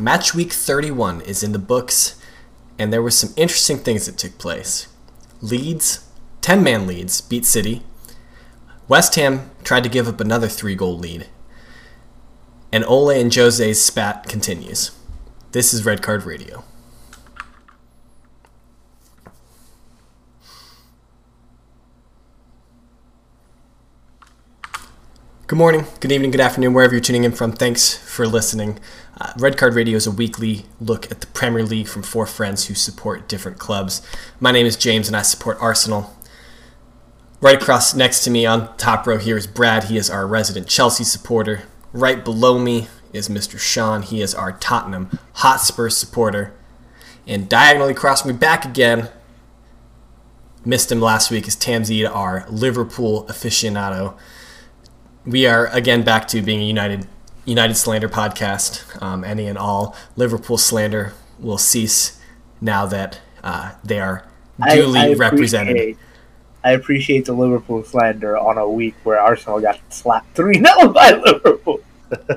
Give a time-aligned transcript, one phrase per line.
[0.00, 2.18] Match week 31 is in the books,
[2.78, 4.88] and there were some interesting things that took place.
[5.42, 6.08] Leeds,
[6.40, 7.82] 10 man Leeds, beat City.
[8.88, 11.26] West Ham tried to give up another three goal lead.
[12.72, 14.92] And Ole and Jose's spat continues.
[15.52, 16.64] This is Red Card Radio.
[25.50, 27.50] Good morning, good evening, good afternoon, wherever you're tuning in from.
[27.50, 28.78] Thanks for listening.
[29.20, 32.68] Uh, Red Card Radio is a weekly look at the Premier League from four friends
[32.68, 34.00] who support different clubs.
[34.38, 36.16] My name is James and I support Arsenal.
[37.40, 39.82] Right across next to me on top row here is Brad.
[39.82, 41.62] He is our resident Chelsea supporter.
[41.92, 43.58] Right below me is Mr.
[43.58, 44.02] Sean.
[44.02, 46.54] He is our Tottenham Hotspur supporter.
[47.26, 49.08] And diagonally across me back again,
[50.64, 54.16] missed him last week, is Tamzeed, our Liverpool aficionado
[55.24, 57.06] we are again back to being a United
[57.44, 59.00] United slander podcast.
[59.02, 62.20] Um, any and all Liverpool slander will cease
[62.60, 64.26] now that uh, they are
[64.72, 65.96] duly I, I represented.
[66.62, 71.12] I appreciate the Liverpool slander on a week where Arsenal got slapped three 0 by
[71.12, 71.80] Liverpool.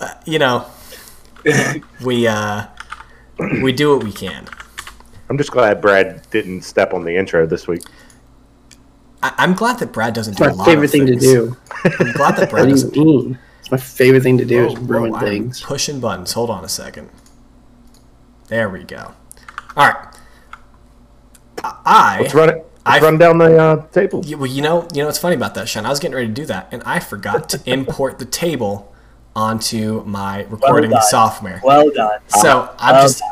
[0.00, 0.66] uh, you know,
[2.04, 2.66] we uh,
[3.62, 4.46] we do what we can.
[5.28, 7.82] I'm just glad Brad didn't step on the intro this week.
[9.22, 11.56] I, am glad that Brad doesn't do my favorite thing to do.
[11.84, 12.96] I'm glad that Brad doesn't.
[12.96, 13.38] mean?
[13.60, 15.60] It's my favorite thing to do whoa, is ruin whoa, things.
[15.60, 16.32] pushing buttons.
[16.32, 17.08] Hold on a second.
[18.48, 19.14] There we go.
[19.76, 20.08] All right.
[21.64, 22.56] I let's run it.
[22.56, 24.24] Let's I run down the uh, table.
[24.36, 25.86] well, you know, you know what's funny about that, Sean?
[25.86, 28.92] I was getting ready to do that, and I forgot to import the table
[29.36, 31.60] onto my recording well software.
[31.62, 32.20] Well done.
[32.26, 33.20] So I'm well just.
[33.20, 33.28] Done.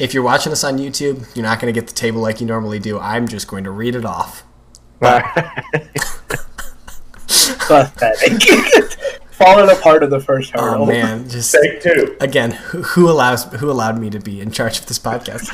[0.00, 2.46] If you're watching us on YouTube, you're not going to get the table like you
[2.46, 2.98] normally do.
[2.98, 4.42] I'm just going to read it off.
[7.68, 8.42] Pathetic.
[9.38, 10.82] Falling apart of the first hurdle.
[10.82, 12.50] Oh man, just take two again.
[12.50, 15.48] Who, who, allows who allowed me to be in charge of this podcast?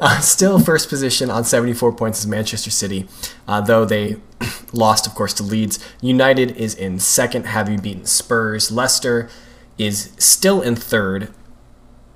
[0.00, 3.08] uh, still, first position on seventy four points is Manchester City,
[3.48, 4.18] uh, though they
[4.72, 5.84] lost, of course, to Leeds.
[6.00, 8.70] United is in second, having beaten Spurs.
[8.70, 9.28] Leicester
[9.76, 11.34] is still in third,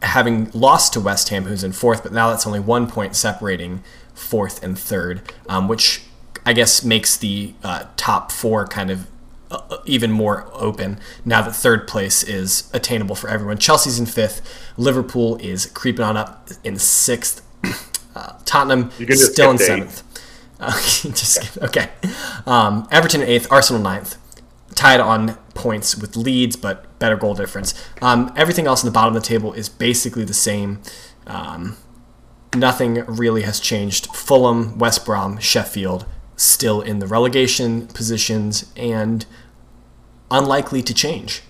[0.03, 3.83] having lost to West Ham, who's in fourth, but now that's only one point separating
[4.15, 6.05] fourth and third, um, which
[6.49, 9.07] I guess makes the uh, top four kind of
[9.51, 13.59] uh, uh, even more open now that third place is attainable for everyone.
[13.59, 14.41] Chelsea's in fifth.
[14.79, 17.43] Liverpool is creeping on up in sixth.
[18.17, 20.03] Uh, Tottenham still in seventh.
[20.61, 21.89] Uh, just okay.
[22.47, 23.47] Um, Everton in eighth.
[23.53, 24.17] Arsenal ninth.
[24.75, 27.75] Tied on points with Leeds, but better goal difference.
[28.03, 30.81] Um, everything else in the bottom of the table is basically the same.
[31.29, 31.77] Um,
[32.57, 34.07] nothing really has changed.
[34.17, 36.05] Fulham, West Brom, Sheffield,
[36.39, 39.27] still in the relegation positions and
[40.31, 41.43] unlikely to change.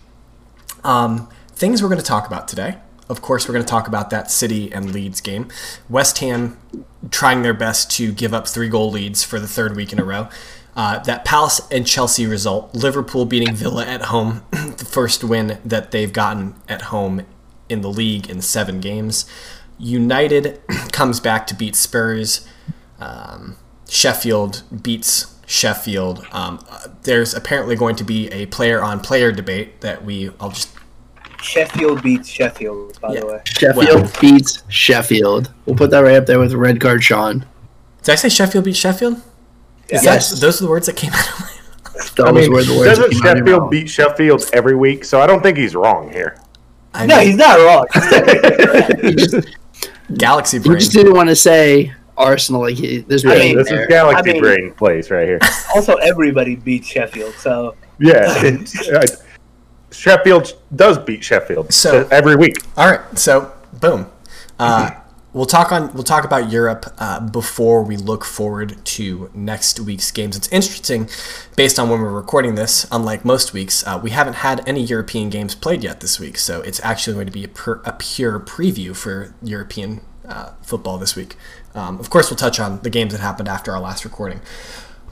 [0.83, 2.79] Um, things we're going to talk about today.
[3.09, 5.49] Of course, we're going to talk about that City and Leeds game.
[5.89, 6.59] West Ham
[7.11, 10.05] trying their best to give up three goal leads for the third week in a
[10.05, 10.29] row.
[10.77, 15.91] Uh, that Palace and Chelsea result, Liverpool beating Villa at home, the first win that
[15.91, 17.23] they've gotten at home
[17.69, 19.29] in the league in seven games.
[19.79, 20.61] United
[20.93, 22.47] comes back to beat Spurs.
[23.01, 23.57] Um,
[23.89, 26.27] Sheffield beats Sheffield.
[26.31, 26.65] Um,
[27.03, 30.71] there's apparently going to be a player on player debate that we I'll just
[31.43, 33.21] Sheffield beats Sheffield, by yeah.
[33.21, 33.41] the way.
[33.45, 35.53] Sheffield well, beats Sheffield.
[35.67, 37.47] We'll put that right up there with red card Sean.
[38.03, 39.23] Did I say Sheffield beats Sheffield?
[39.91, 40.01] Yeah.
[40.03, 40.31] Yes.
[40.31, 41.55] That, those are the words that came out of my mouth.
[42.21, 45.05] I mean, doesn't Sheffield beat Sheffield every week?
[45.05, 46.41] So I don't think he's wrong here.
[46.95, 47.87] I no, he's not wrong.
[50.17, 50.73] Galaxy brain.
[50.73, 52.63] You just didn't want to say Arsenal.
[52.63, 53.83] Like there's I mean, this there.
[53.83, 55.39] is Galaxy I mean, Brain place right here.
[55.75, 58.57] Also, everybody beats Sheffield, so yeah,
[59.91, 62.57] Sheffield does beat Sheffield so every week.
[62.77, 64.11] All right, so boom.
[64.59, 64.91] Uh,
[65.33, 70.11] we'll talk on we'll talk about Europe uh, before we look forward to next week's
[70.11, 70.37] games.
[70.37, 71.09] It's interesting,
[71.57, 72.87] based on when we're recording this.
[72.91, 76.61] Unlike most weeks, uh, we haven't had any European games played yet this week, so
[76.63, 81.15] it's actually going to be a, per, a pure preview for European uh, football this
[81.15, 81.37] week.
[81.79, 84.41] Um, of course, we'll touch on the games that happened after our last recording.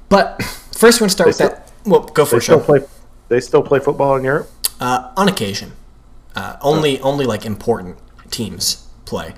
[0.08, 0.42] But
[0.72, 1.72] first, we're going to start they with still, that.
[1.84, 2.42] Well, go for it.
[2.42, 2.80] Still play,
[3.28, 4.50] they still play football in Europe.
[4.80, 5.72] Uh, on occasion,
[6.34, 7.04] uh, only oh.
[7.04, 7.98] only like important
[8.30, 9.34] teams play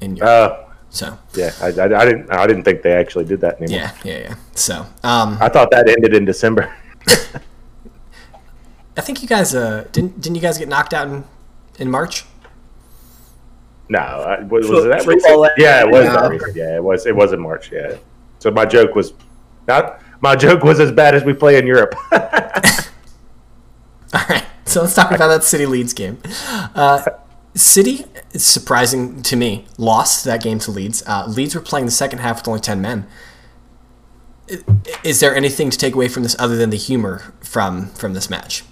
[0.00, 0.52] in Europe.
[0.52, 3.80] Uh, so yeah, I, I, I, didn't I didn't think they actually did that anymore.
[3.80, 4.36] Yeah, yeah, yeah.
[4.54, 6.72] So um, I thought that ended in December.
[8.96, 11.24] I think you guys uh, didn't didn't you guys get knocked out in
[11.78, 12.24] in March?
[13.88, 15.50] No, I, was, was that recent?
[15.56, 16.28] Yeah, it was yeah.
[16.28, 16.56] recent.
[16.56, 17.06] Yeah, it was.
[17.06, 17.72] It was in March.
[17.72, 17.96] Yeah.
[18.38, 19.14] So my joke was
[19.66, 20.02] not.
[20.20, 21.94] My joke was as bad as we play in Europe.
[22.12, 22.20] All
[24.28, 24.44] right.
[24.64, 26.18] So let's talk about that City Leeds game.
[26.74, 27.02] Uh,
[27.54, 31.02] City, it's surprising to me, lost that game to Leeds.
[31.06, 33.06] Uh, Leeds were playing the second half with only 10 men.
[35.02, 38.30] Is there anything to take away from this other than the humor from from this
[38.30, 38.64] match?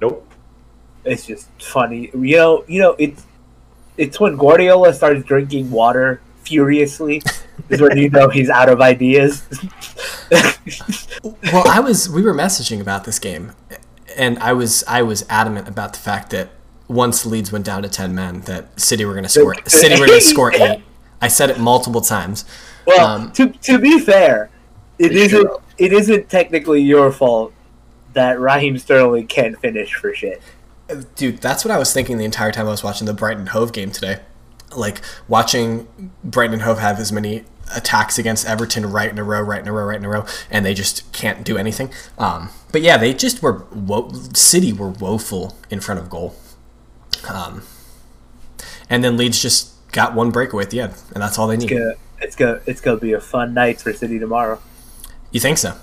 [0.00, 0.28] Nope.
[1.04, 2.10] It's just funny.
[2.14, 3.24] You know, you know, it's
[4.02, 7.22] it's when Guardiola starts drinking water furiously
[7.68, 9.42] is when you know he's out of ideas.
[11.52, 13.52] Well, I was we were messaging about this game,
[14.16, 16.50] and I was I was adamant about the fact that
[16.88, 20.06] once Leeds went down to 10 men, that City were going to score City were
[20.06, 20.82] going to score eight.
[21.20, 22.44] I said it multiple times.
[22.86, 24.50] well, Um, to to be fair,
[24.98, 27.52] It's isn't it isn't technically your fault
[28.14, 30.42] that Raheem Sterling can't finish for shit.
[31.16, 33.72] Dude, that's what I was thinking the entire time I was watching the Brighton Hove
[33.72, 34.20] game today.
[34.74, 35.86] Like watching
[36.24, 37.44] Brighton Hove have as many
[37.74, 40.24] attacks against Everton right in a row, right in a row, right in a row,
[40.50, 41.90] and they just can't do anything.
[42.18, 46.34] Um, but yeah, they just were wo- City were woeful in front of goal.
[47.28, 47.62] Um,
[48.88, 51.70] and then Leeds just got one breakaway at the end, and that's all they need.
[51.70, 54.60] It's gonna it's gonna it's gonna be a fun night for City tomorrow.
[55.30, 55.76] You think so?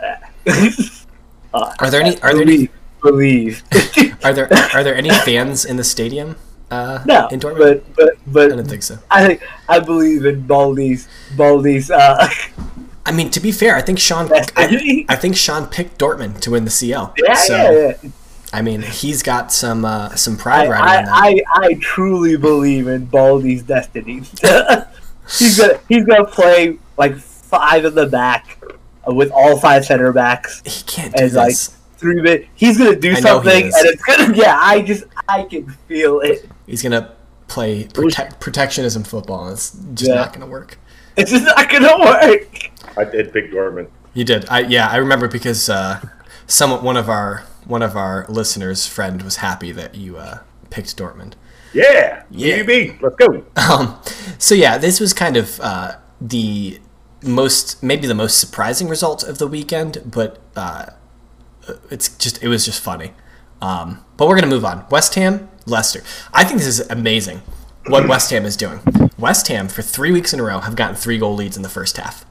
[0.00, 0.14] Uh,
[1.78, 2.20] Are there any?
[2.20, 2.68] Are there any?
[3.02, 3.62] believe believe?
[4.24, 4.48] Are there?
[4.74, 6.36] Are there any fans in the stadium?
[6.70, 7.58] Uh, no, in Dortmund.
[7.58, 8.98] but but but I don't think so.
[9.10, 11.90] I think I believe in Baldy's Baldy's.
[11.90, 12.28] Uh,
[13.06, 14.30] I mean, to be fair, I think Sean.
[14.32, 17.14] I, I think Sean picked Dortmund to win the CL.
[17.18, 18.10] yeah, so, yeah, yeah.
[18.52, 21.12] I mean, he's got some uh, some I, pride riding I, on that.
[21.14, 24.20] I, I truly believe in Baldy's destiny.
[25.38, 28.62] he's gonna he's gonna play like five in the back
[29.06, 30.62] uh, with all five center backs.
[30.64, 31.56] he can't do and, like,
[32.22, 32.36] this.
[32.36, 32.50] Three.
[32.54, 34.34] He's gonna do I something, and it's gonna.
[34.36, 36.48] Yeah, I just I can feel it.
[36.66, 37.12] he's gonna
[37.48, 39.48] play prote- protectionism football.
[39.50, 40.16] It's just Yeah.
[40.16, 40.78] not gonna work.
[41.16, 42.70] It's just not gonna work.
[42.96, 43.88] I did pick Dortmund.
[44.14, 44.46] You did.
[44.48, 46.00] I yeah, I remember because uh,
[46.46, 50.40] some one of our one of our listeners' friend was happy that you uh,
[50.70, 51.34] picked Dortmund.
[51.72, 52.22] Yeah.
[52.30, 52.56] Yeah.
[52.62, 53.00] UB.
[53.02, 53.44] Let's go.
[53.56, 53.98] Um,
[54.38, 56.78] so yeah, this was kind of uh, the
[57.22, 60.86] most, maybe the most surprising result of the weekend, but uh,
[61.90, 63.12] it's just, it was just funny.
[63.60, 64.84] Um, but we're gonna move on.
[64.90, 66.02] West Ham, Leicester.
[66.32, 67.42] I think this is amazing.
[67.86, 68.80] What West Ham is doing.
[69.18, 71.68] West Ham for three weeks in a row have gotten three goal leads in the
[71.68, 72.24] first half.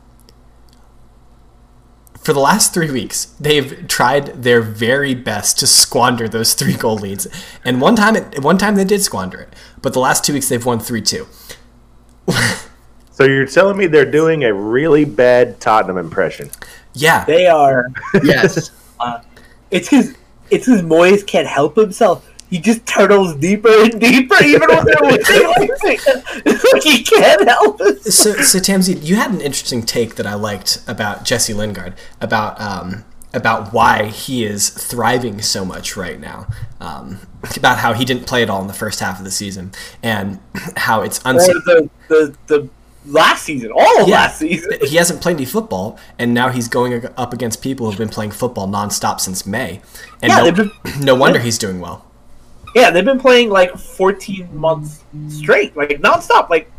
[2.19, 6.95] For the last three weeks, they've tried their very best to squander those three goal
[6.95, 7.27] leads,
[7.65, 9.53] and one time, it, one time they did squander it.
[9.81, 11.27] But the last two weeks, they've won three two.
[13.13, 16.49] So you're telling me they're doing a really bad Tottenham impression?
[16.95, 17.85] Yeah, They are.
[18.23, 18.71] Yes.
[19.71, 20.13] It's because
[20.51, 22.29] it's because Moyes can't help himself.
[22.51, 25.69] He just turtles deeper and deeper, even when they're winning.
[26.73, 28.03] Like, he can't help it.
[28.03, 32.61] so, so Tamsi, you had an interesting take that I liked about Jesse Lingard about
[32.61, 33.03] um,
[33.33, 36.45] about why he is thriving so much right now.
[36.79, 37.21] Um,
[37.57, 39.71] about how he didn't play at all in the first half of the season,
[40.03, 40.39] and
[40.77, 41.55] how it's unsafe.
[41.65, 42.69] the, the the
[43.05, 44.15] last season, all of Yeah.
[44.15, 44.71] last season.
[44.81, 48.31] He hasn't played any football, and now he's going up against people who've been playing
[48.31, 49.81] football nonstop since May.
[50.21, 50.71] And Yeah, no, they've been-
[51.05, 52.05] no wonder he's doing well.
[52.75, 56.49] Yeah, they've been playing like 14 months straight, like nonstop.
[56.49, 56.71] Like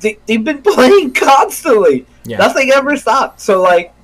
[0.00, 2.06] they, they've been playing constantly.
[2.24, 2.36] Yeah.
[2.38, 3.40] Nothing ever stopped.
[3.40, 3.94] So like,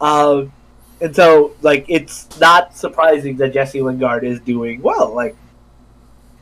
[0.00, 0.52] um,
[1.00, 5.14] and so like it's not surprising that Jesse Lingard is doing well.
[5.14, 5.34] Like,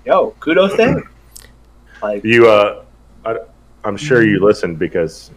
[0.05, 1.09] yo, kudos to him.
[2.03, 2.83] Like, You, uh,
[3.27, 3.37] I,
[3.85, 5.31] I'm sure you listened because,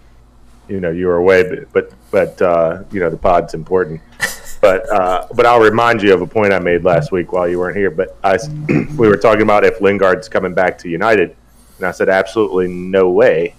[0.67, 4.01] you know, you were away, but, but, but uh, you know, the pod's important.
[4.61, 7.59] But, uh, but I'll remind you of a point I made last week while you
[7.59, 7.91] weren't here.
[7.91, 8.37] But I,
[8.95, 11.35] we were talking about if Lingard's coming back to United,
[11.77, 13.55] and I said absolutely no way.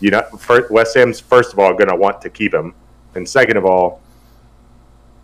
[0.00, 2.74] You know, first, West Ham's first of all going to want to keep him,
[3.14, 4.00] and second of all,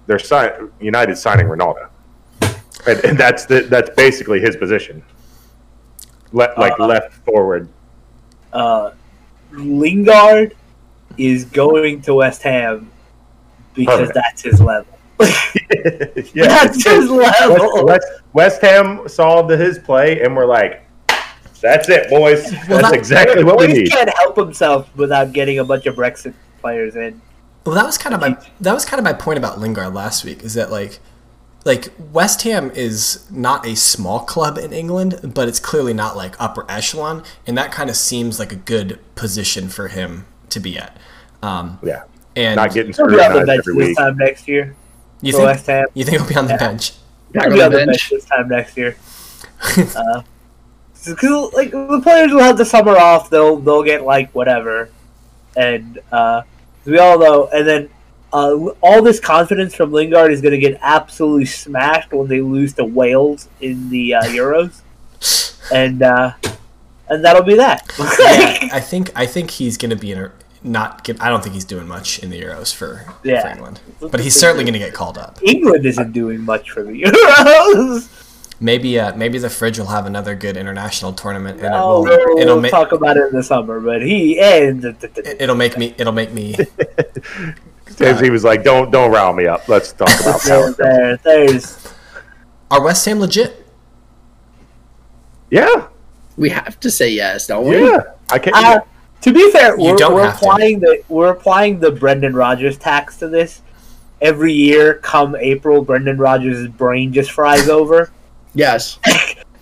[0.07, 1.89] they're sign, United signing Ronaldo,
[2.87, 5.03] and, and that's the, that's basically his position,
[6.33, 7.67] Le- like Uh, left forward.
[8.53, 8.93] Uh,
[9.53, 10.55] Lingard
[11.17, 12.91] is going to West Ham
[13.75, 14.15] because Perfect.
[14.15, 14.99] that's his level.
[15.21, 17.87] yeah, that's his West, level.
[17.87, 20.87] West, West Ham saw the, his play, and we're like,
[21.61, 22.53] "That's it, boys.
[22.69, 25.87] Well, That's that- exactly what we Moyes need." can't help himself without getting a bunch
[25.87, 27.21] of Brexit players in.
[27.67, 30.25] Well, that was kind of my that was kind of my point about Lingard last
[30.25, 30.43] week.
[30.45, 31.01] Is that like
[31.69, 36.35] like West Ham is not a small club in England, but it's clearly not like
[36.41, 40.77] upper echelon, and that kind of seems like a good position for him to be
[40.79, 40.97] at.
[41.43, 42.03] Um, Yeah,
[42.35, 43.97] and not getting He'll be on the scrutinized bench every this week.
[43.99, 44.75] time next year.
[45.21, 45.87] you think West Ham.
[45.95, 46.59] you think he'll be on the Yeah.
[46.59, 46.93] bench?
[47.33, 47.87] Back He'll on be the on the bench.
[47.89, 48.97] bench this time next year.
[49.97, 50.23] uh,
[51.07, 54.89] because like the players will have the summer off, they'll they'll get like whatever,
[55.57, 56.43] and uh,
[56.87, 57.49] we all know.
[57.53, 57.89] And then
[58.33, 62.75] uh, all this confidence from Lingard is going to get absolutely smashed when they lose
[62.75, 64.83] to Wales in the uh, Euros.
[65.73, 66.33] and uh,
[67.09, 67.91] and that'll be that.
[67.99, 70.33] yeah, I think I think he's going to be in a,
[70.63, 71.05] not.
[71.05, 73.43] Get, I don't think he's doing much in the Euros for, Yeah.
[73.43, 75.39] for England, but he's certainly going to get called up.
[75.43, 78.15] England isn't doing much for the Euros.
[78.61, 82.27] Maybe uh, maybe the fridge will have another good international tournament, and Oh, it will,
[82.35, 84.85] we'll, it'll we'll make talk about it in the summer, but he and
[85.39, 86.57] it'll make me it'll make me
[87.97, 89.69] James, he was like, "Don't don't rile me up.
[89.69, 91.17] Let's talk about there, power." there,
[91.47, 91.93] there's
[92.71, 93.65] are West Ham legit?
[95.51, 95.87] Yeah,
[96.37, 97.83] We have to say yes, don't we?
[97.89, 98.01] yeah.
[98.31, 98.55] I can't.
[98.55, 98.81] uh,
[99.23, 100.47] to be fair, You we're, don't we're have to.
[100.47, 103.63] applying the we're applying the Brendan Rodgers tax to this.
[104.21, 108.11] Every year, come April, Brendan Rodgers' brain just fries over,
[108.55, 108.99] Yes.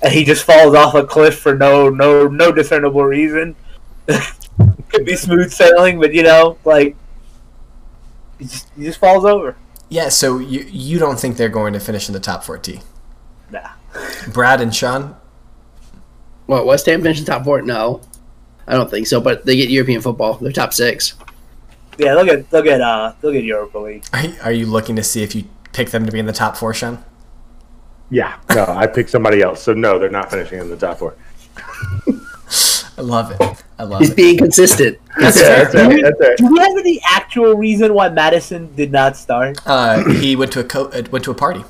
[0.02, 3.54] and he just falls off a cliff for no no no discernible reason.
[4.88, 6.96] Could be smooth sailing, but you know, like
[8.38, 9.56] he just he just falls over.
[9.88, 10.08] Yeah.
[10.08, 12.58] So you you don't think they're going to finish in the top four?
[12.58, 12.80] T.
[13.50, 13.70] Nah.
[14.32, 15.16] Brad and Sean.
[16.46, 17.62] What West Ham finished in top four?
[17.62, 18.00] No,
[18.66, 19.20] I don't think so.
[19.20, 20.34] But they get European football.
[20.34, 21.14] They're top six.
[21.98, 24.04] Yeah, they'll get they'll get uh they'll get Europa League.
[24.12, 26.32] Are you, are you looking to see if you pick them to be in the
[26.32, 27.02] top four, Sean?
[28.10, 29.62] yeah, no, I picked somebody else.
[29.62, 31.16] So no, they're not finishing in the top four.
[32.98, 33.64] I love it.
[33.78, 34.16] I love He's it.
[34.16, 34.98] being consistent.
[35.18, 35.88] That's That's fair.
[35.88, 36.38] That's it.
[36.38, 39.58] Do we have any actual reason why Maddison did not start?
[39.66, 41.62] Uh, he went to a co- uh, went to a party.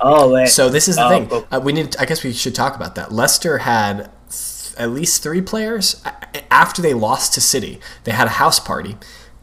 [0.00, 0.46] Oh, man.
[0.48, 1.28] So this is the Oh, thing.
[1.30, 1.46] oh.
[1.50, 1.96] Uh, we need.
[1.98, 3.10] I guess we should talk about that.
[3.12, 6.02] Leicester had th- at least three players
[6.50, 7.80] after they lost to City.
[8.04, 8.96] They had a house party,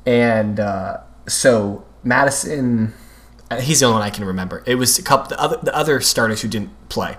[0.05, 2.93] and uh, so Maddison.
[3.50, 4.62] uh, He's the only one I can remember.
[4.67, 7.15] It was a couple the other the other starters who didn't play.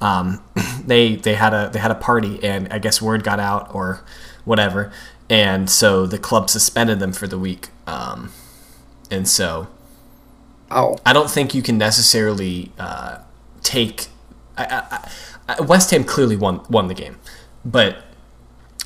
[0.00, 0.42] Um,
[0.86, 4.04] they they had a they had a party, and I guess word got out or
[4.44, 4.92] whatever,
[5.28, 7.68] and so the club suspended them for the week.
[7.86, 8.32] Um,
[9.10, 9.68] and so
[10.70, 13.18] Oh, I don't think you can necessarily uh,
[13.62, 14.08] take.
[14.56, 17.18] I, I, I, West Ham clearly won won the game,
[17.64, 18.02] but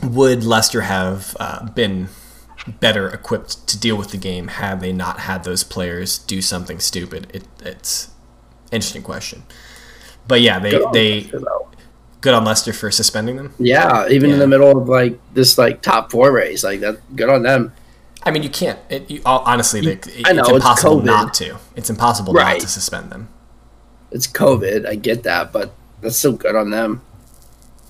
[0.03, 2.09] would Leicester have uh, been
[2.67, 6.81] better equipped to deal with the game had they not had those players do something
[6.81, 7.31] stupid?
[7.33, 8.09] It, it's
[8.71, 9.45] an interesting question.
[10.29, 11.69] But yeah, they good on they Leicester, though.
[12.21, 13.55] good on Leicester for suspending them.
[13.59, 14.35] yeah, even Yeah.
[14.35, 16.99] in the middle of like this like top four race, like that.
[17.17, 17.73] Good on them.
[18.23, 18.79] I mean, you can't.
[18.91, 21.05] It, you, honestly, they, I know, it's it's impossible COVID.
[21.07, 21.57] not to.
[21.75, 23.29] It's impossible not to suspend them.
[24.11, 24.87] It's COVID.
[24.87, 25.73] I get that, but
[26.03, 27.01] that's still good on them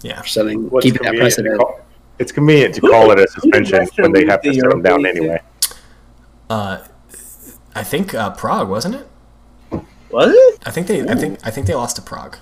[0.03, 0.21] Yeah.
[0.23, 1.59] for setting What's keeping that convenient precedent.
[1.59, 1.81] call-
[2.21, 5.01] It's convenient to call it a suspension when they have to the set them down
[5.01, 5.21] Europa League to?
[5.21, 5.41] anyway.
[6.49, 6.79] Uh,
[7.75, 9.09] I think uh, Prague wasn't it?
[10.11, 10.59] Was it?
[10.67, 11.03] I think they.
[11.09, 11.39] I think.
[11.47, 12.37] I think they lost to Prague.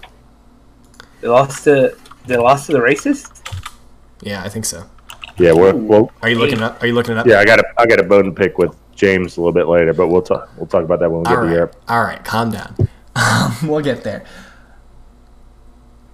[1.21, 1.97] They lost to
[2.27, 3.43] they lost to the racists.
[4.23, 4.85] Yeah, I think so.
[5.37, 6.83] Yeah, well, well, Are you looking it up?
[6.83, 7.27] Are you looking it up?
[7.27, 7.39] yeah.
[7.39, 9.93] I got a I got a bone to pick with James a little bit later,
[9.93, 11.51] but we'll talk we'll talk about that when we get All to.
[11.51, 11.77] Europe.
[11.89, 12.25] All right.
[12.25, 12.77] Calm down.
[13.19, 14.25] Um, we'll get there.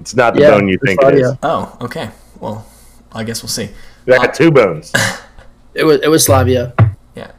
[0.00, 1.32] It's not the Yeah, bone you it's think it is.
[1.42, 2.08] Oh, okay.
[2.40, 2.66] Well,
[3.12, 3.68] I guess we'll see.
[4.06, 4.90] I got two bones.
[5.74, 6.72] It was it was Slavia.
[7.16, 7.32] Yeah.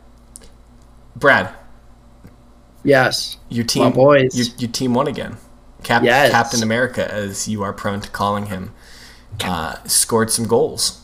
[1.15, 1.51] Brad,
[2.85, 3.37] Yes.
[3.49, 3.83] your team.
[3.83, 4.35] My boys.
[4.37, 5.37] Your, your team won again.
[5.83, 6.31] Cap- Yes.
[6.31, 8.71] Captain America, as you are prone to calling him,
[9.43, 11.01] uh, scored some goals.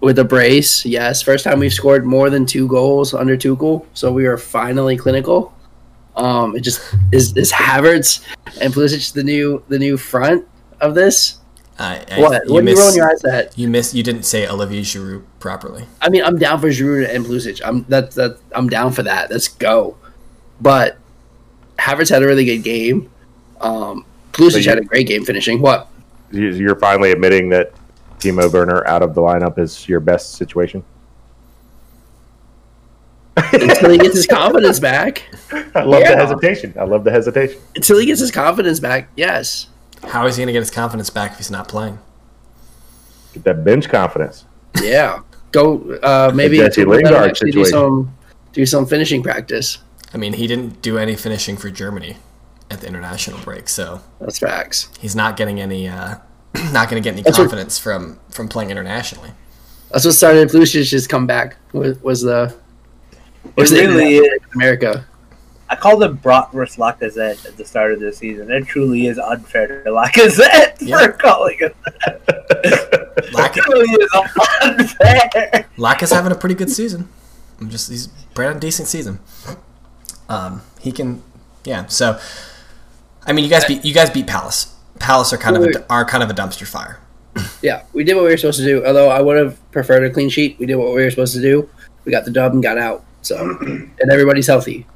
[0.00, 1.22] With a brace, yes.
[1.22, 5.54] First time we've scored more than two goals under Tuchel, so we are finally clinical.
[6.14, 6.80] Um, it just
[7.12, 8.22] is is Havertz
[8.60, 10.46] and Pulisic the new the new front
[10.80, 11.38] of this.
[11.78, 12.46] Uh, I- What?
[12.46, 13.58] You what are you rolling your eyes at?
[13.58, 13.94] You missed.
[13.94, 15.86] You didn't say Olivier Giroud properly.
[16.02, 17.60] I mean, I'm down for Giroud and Pulisic.
[17.64, 19.30] I'm that that I'm down for that.
[19.30, 19.96] Let's go.
[20.60, 20.96] But
[21.78, 23.10] Havertz had a really good game.
[23.60, 25.60] Um, Pulisic you- had a great game finishing.
[25.60, 25.88] What?
[26.32, 27.72] You- You're finally admitting that
[28.18, 30.82] Timo Werner out of the lineup is your best situation.
[33.36, 35.22] Until he gets his confidence back.
[35.74, 36.14] I love Yeah.
[36.14, 36.74] the hesitation.
[36.78, 37.60] I love the hesitation.
[37.74, 39.08] Until he gets his confidence back.
[39.16, 39.66] Yes.
[40.04, 41.98] How is he going to get his confidence back if he's not playing?
[43.34, 44.44] Get that bench confidence.
[44.82, 45.20] Yeah.
[45.52, 45.98] Go.
[46.02, 48.14] Uh, maybe Jesse Lingard actually do some
[48.52, 49.78] do some finishing practice.
[50.14, 52.16] I mean, he didn't do any finishing for Germany
[52.70, 54.88] at the international break, so That's facts.
[54.98, 55.88] he's not getting any.
[55.88, 56.16] Uh,
[56.72, 59.30] not going to get any That's what- confidence from from playing internationally.
[59.92, 61.56] That's what started Pulisic's comeback.
[61.72, 62.54] Was, was the
[63.56, 64.40] was It the really is.
[64.54, 65.06] America.
[65.68, 68.50] I called him Bratwurst Lacazette at the start of the season.
[68.52, 71.06] It truly is unfair to Lacazette Yeah.
[71.06, 71.72] for calling him.
[73.32, 74.10] Lack, It truly is
[74.62, 75.66] unfair.
[75.76, 77.08] Lack is having a pretty good season.
[77.60, 79.18] I'm just he's brand decent season.
[80.28, 81.22] Um, he can,
[81.64, 81.86] yeah.
[81.86, 82.18] So,
[83.26, 84.74] I mean, you guys beat you guys beat Palace.
[84.98, 87.00] Palace are kind of a, are kind of a dumpster fire.
[87.62, 88.84] Yeah, we did what we were supposed to do.
[88.86, 90.58] Although I would have preferred a clean sheet.
[90.58, 91.68] We did what we were supposed to do.
[92.04, 93.04] We got the dub and got out.
[93.22, 94.86] So and everybody's healthy.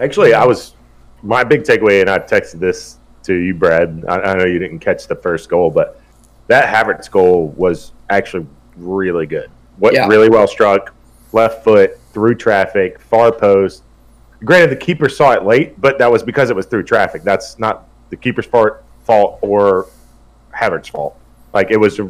[0.00, 0.74] Actually, I was
[1.22, 4.04] my big takeaway, and I texted this to you, Brad.
[4.08, 6.00] I, I know you didn't catch the first goal, but
[6.46, 8.46] that Havertz goal was actually
[8.76, 9.50] really good.
[9.78, 10.06] What Yeah.
[10.06, 10.94] really well struck,
[11.32, 13.82] left foot through traffic, far post.
[14.44, 17.22] Granted, the keeper saw it late, but that was because it was through traffic.
[17.22, 19.88] That's not the keeper's fault, fault or
[20.54, 21.18] Havertz's fault.
[21.52, 22.00] Like it was,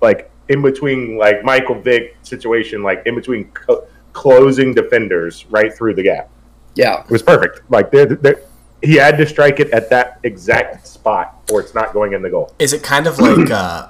[0.00, 5.94] like in between, like Michael Vick situation, like in between co- closing defenders right through
[5.94, 6.30] the gap.
[6.74, 7.62] Yeah, It was perfect.
[7.70, 8.42] Like they're, they're,
[8.82, 12.30] he had to strike it at that exact spot, or it's not going in the
[12.30, 12.54] goal.
[12.58, 13.88] Is it kind of like uh,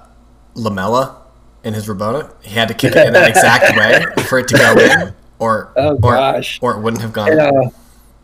[0.54, 1.22] Lamela
[1.64, 2.32] in his Rabona?
[2.44, 3.76] He had to kick it in that exact
[4.16, 5.14] way for it to go in,
[5.44, 6.58] or Oh, or, gosh.
[6.62, 7.30] or it wouldn't have gone.
[7.30, 7.70] and uh,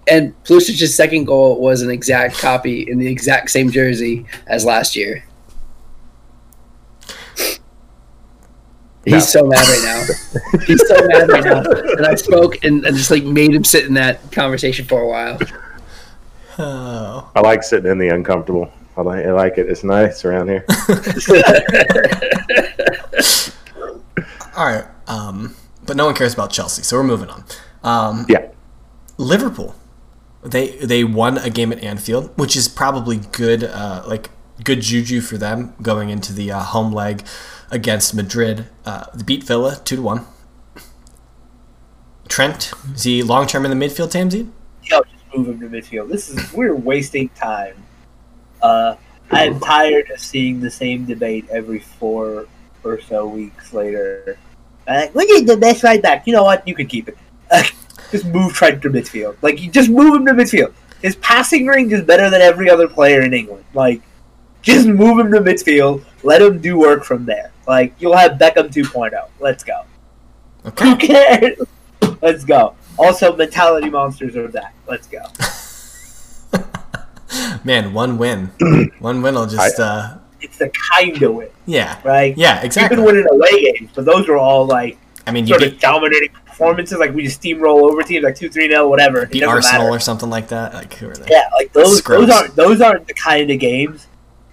[0.08, 4.96] and Pulisic's second goal was an exact copy in the exact same jersey as last
[4.96, 5.22] year.
[9.04, 9.18] He's No.
[9.20, 10.04] so mad right now.
[10.66, 11.62] He's so mad right now.
[11.96, 15.08] And I spoke and, and just like made him sit in that conversation for a
[15.08, 15.38] while.
[16.58, 17.30] Oh.
[17.34, 18.70] I like sitting in the uncomfortable.
[18.96, 19.70] I like, I like it.
[19.70, 20.64] It's nice around here.
[24.56, 24.84] All right.
[25.06, 25.54] Um,
[25.90, 27.44] but no one cares about Chelsea, so we're moving on.
[27.82, 28.46] Um, Yeah.
[29.18, 29.74] Liverpool,
[30.40, 34.30] they they won a game at Anfield, which is probably good, uh, like
[34.62, 37.24] good juju for them going into the uh, home leg
[37.72, 38.66] against Madrid.
[38.84, 40.26] Uh, they beat Villa two to one.
[42.28, 44.48] Trent, is he long term in the midfield, Tamsy?
[44.84, 46.08] Yo, just move him to midfield.
[46.08, 47.74] This is we're wasting time.
[48.62, 48.94] Uh,
[49.32, 52.46] I am tired of seeing the same debate every four
[52.84, 54.38] or so weeks later.
[54.86, 56.26] Uh, we need the best right back.
[56.26, 56.66] You know what?
[56.66, 57.16] You can keep it.
[58.10, 59.36] just move Trent to midfield.
[59.42, 60.72] Like you just move him to midfield.
[61.02, 63.64] His passing range is better than every other player in England.
[63.72, 64.02] Like,
[64.60, 66.04] just move him to midfield.
[66.22, 67.52] Let him do work from there.
[67.66, 69.28] Like you'll have Beckham 2.0.
[69.38, 69.84] Let's go.
[70.66, 70.84] Okay.
[70.84, 71.58] Who cares?
[72.22, 72.74] Let's go.
[72.98, 74.74] Also, mentality monsters are back.
[74.86, 75.22] Let's go.
[77.64, 78.46] Man, one win.
[78.98, 82.00] one win will just, uh, It's the kind of win, yeah.
[82.04, 82.36] right?
[82.36, 82.96] Yeah, exactly.
[82.96, 85.80] You've been winning away games, but those were all like I mean, sort of beat,
[85.80, 86.98] dominating performances.
[86.98, 89.26] Like we just steamroll over teams like two, three, nil, whatever.
[89.26, 89.96] Beat Arsenal matter.
[89.96, 90.74] or something like that.
[90.74, 91.26] Like, who are they?
[91.30, 91.98] Yeah, like those.
[91.98, 92.26] Scrubs.
[92.26, 94.06] Those aren't those aren't the kind of games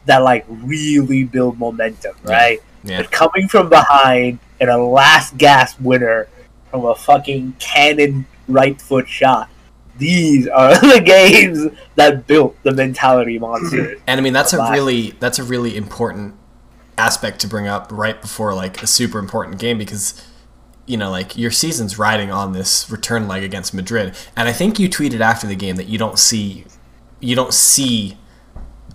[0.06, 2.60] that like really build momentum, right?
[2.84, 3.02] Yeah.
[3.02, 6.28] But coming from behind and a last gasp winner
[6.72, 9.50] from a fucking cannon right foot shot.
[9.98, 13.96] These are the games that built the mentality monster.
[14.08, 16.36] And I mean that's a really that's a really important
[16.98, 20.26] aspect to bring up right before like a super important game because
[20.88, 24.16] you know like your season's riding on this return leg against Madrid.
[24.36, 26.66] And I think you tweeted after the game that you don't see
[27.20, 28.18] you don't see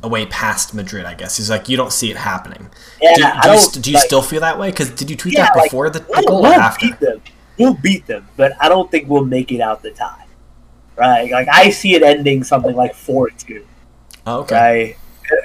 [0.05, 1.37] a way past Madrid, I guess.
[1.37, 2.71] He's like you don't see it happening.
[3.01, 4.71] Yeah, do, do you, do you like- still feel that way?
[4.71, 6.87] Because did you tweet Yeah, that like, before the, the we'll, goal or we'll after?
[6.87, 7.23] beat them.
[7.59, 10.25] We'll beat them, but I don't think we'll make it out the tie.
[10.97, 11.31] Right?
[11.31, 13.67] Like I see it ending something like four two.
[14.27, 14.55] Oh, okay.
[14.55, 14.81] Right?
[14.89, 14.99] It-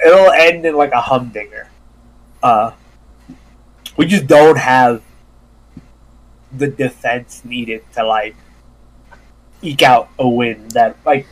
[0.06, 1.70] It'll end in like a humdinger.
[2.42, 2.72] Uh,
[3.96, 5.02] we just don't have
[6.52, 8.36] the defense needed to like
[9.62, 10.68] eke out a win.
[10.68, 11.26] That like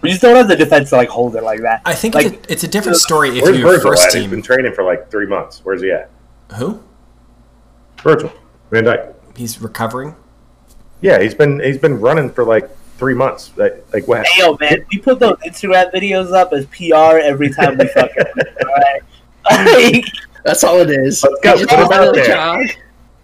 [0.00, 1.82] we just don't have the defense to like hold it like that.
[1.84, 4.20] I think like- it's, a, it's a different story if Where's you're Virgil first at?
[4.20, 5.60] He's been training for like three months.
[5.64, 6.08] Where's he at?
[6.56, 6.82] Who?
[8.02, 8.32] Virgil
[8.70, 9.14] Van Dijk.
[9.36, 10.14] He's recovering.
[11.00, 12.68] Yeah, he's been he's been running for like
[13.02, 13.50] three months.
[13.56, 14.24] Like, like what?
[14.24, 18.24] Hey, yo, man, we put those Instagram videos up as PR every time we fucking
[18.36, 19.02] win, alright?
[19.92, 20.04] Like,
[20.44, 21.20] That's all it is.
[21.24, 21.58] Let's go.
[21.58, 22.26] Put them out it in the there.
[22.28, 22.66] jog.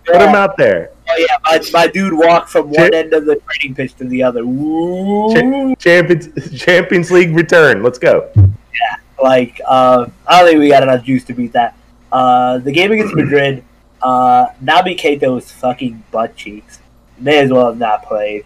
[0.04, 0.90] Put him out there.
[1.08, 4.04] oh yeah, my, my dude walked from one Chip- end of the training pitch to
[4.04, 4.44] the other.
[4.44, 5.32] Woo!
[5.32, 7.84] Cha- Champions Champions League return.
[7.84, 8.32] Let's go.
[8.34, 11.76] Yeah, like, uh, I don't think we got enough juice to beat that.
[12.10, 13.62] Uh, the game against Madrid,
[14.02, 16.80] uh, Naby Keita was fucking butt cheeks.
[17.20, 18.44] May as well have not played.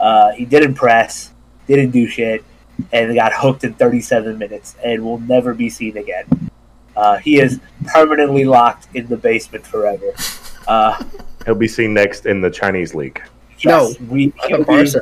[0.00, 1.30] Uh, he didn't press,
[1.66, 2.42] didn't do shit,
[2.92, 6.24] and got hooked in 37 minutes and will never be seen again.
[6.96, 10.12] Uh, he is permanently locked in the basement forever.
[10.66, 11.02] Uh,
[11.44, 13.22] He'll be seen next in the Chinese league.
[13.58, 15.00] yes, we Like a Barca.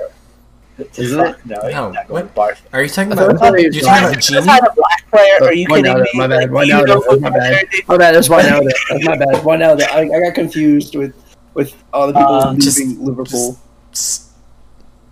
[0.96, 2.20] Isn't Fuck, No, he's No, not going what?
[2.28, 2.60] to Barca.
[2.72, 3.42] Are you talking about?
[3.42, 4.46] I You're talking about Gini?
[4.46, 5.38] not a black player.
[5.42, 6.08] Are you One kidding me?
[6.14, 6.40] my bad.
[6.42, 6.86] Like, One out.
[6.86, 7.68] know That's my bad.
[7.68, 8.14] player My bad.
[8.14, 8.62] That's one out.
[8.90, 9.44] That's my bad.
[9.44, 9.82] One out.
[9.82, 11.14] I, I got confused with
[11.54, 13.58] with all the people Uh, leaving just- Liverpool.
[13.90, 14.27] Just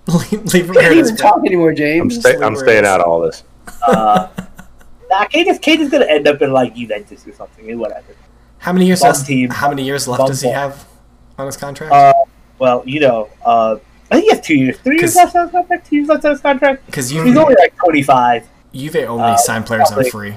[0.33, 2.25] leave, leave I can't even his- talk anymore, I'm, James.
[2.27, 3.43] I'm staying out of all this.
[3.87, 4.29] Uh,
[5.11, 7.71] nah, Kate is, Kate is going to end up in like Juventus or something.
[7.71, 8.15] eh, Whatever.
[8.59, 9.03] How many years?
[9.03, 9.51] Left, team.
[9.51, 10.55] how many years left Bum does he ball.
[10.55, 10.87] have
[11.39, 11.93] on his contract?
[11.93, 12.13] Uh,
[12.59, 13.77] well, you know, uh,
[14.11, 15.87] I think he has two years, three years 'Cause- left on his contract.
[15.89, 16.87] Two years left on his contract.
[16.87, 18.49] Because He's only like twenty five.
[18.73, 20.35] Juve only uh, sign players on probably- free.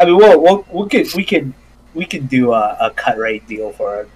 [0.00, 1.54] I mean, we'll, we'll we can we can
[1.94, 4.10] we can do a, a cut rate deal for him.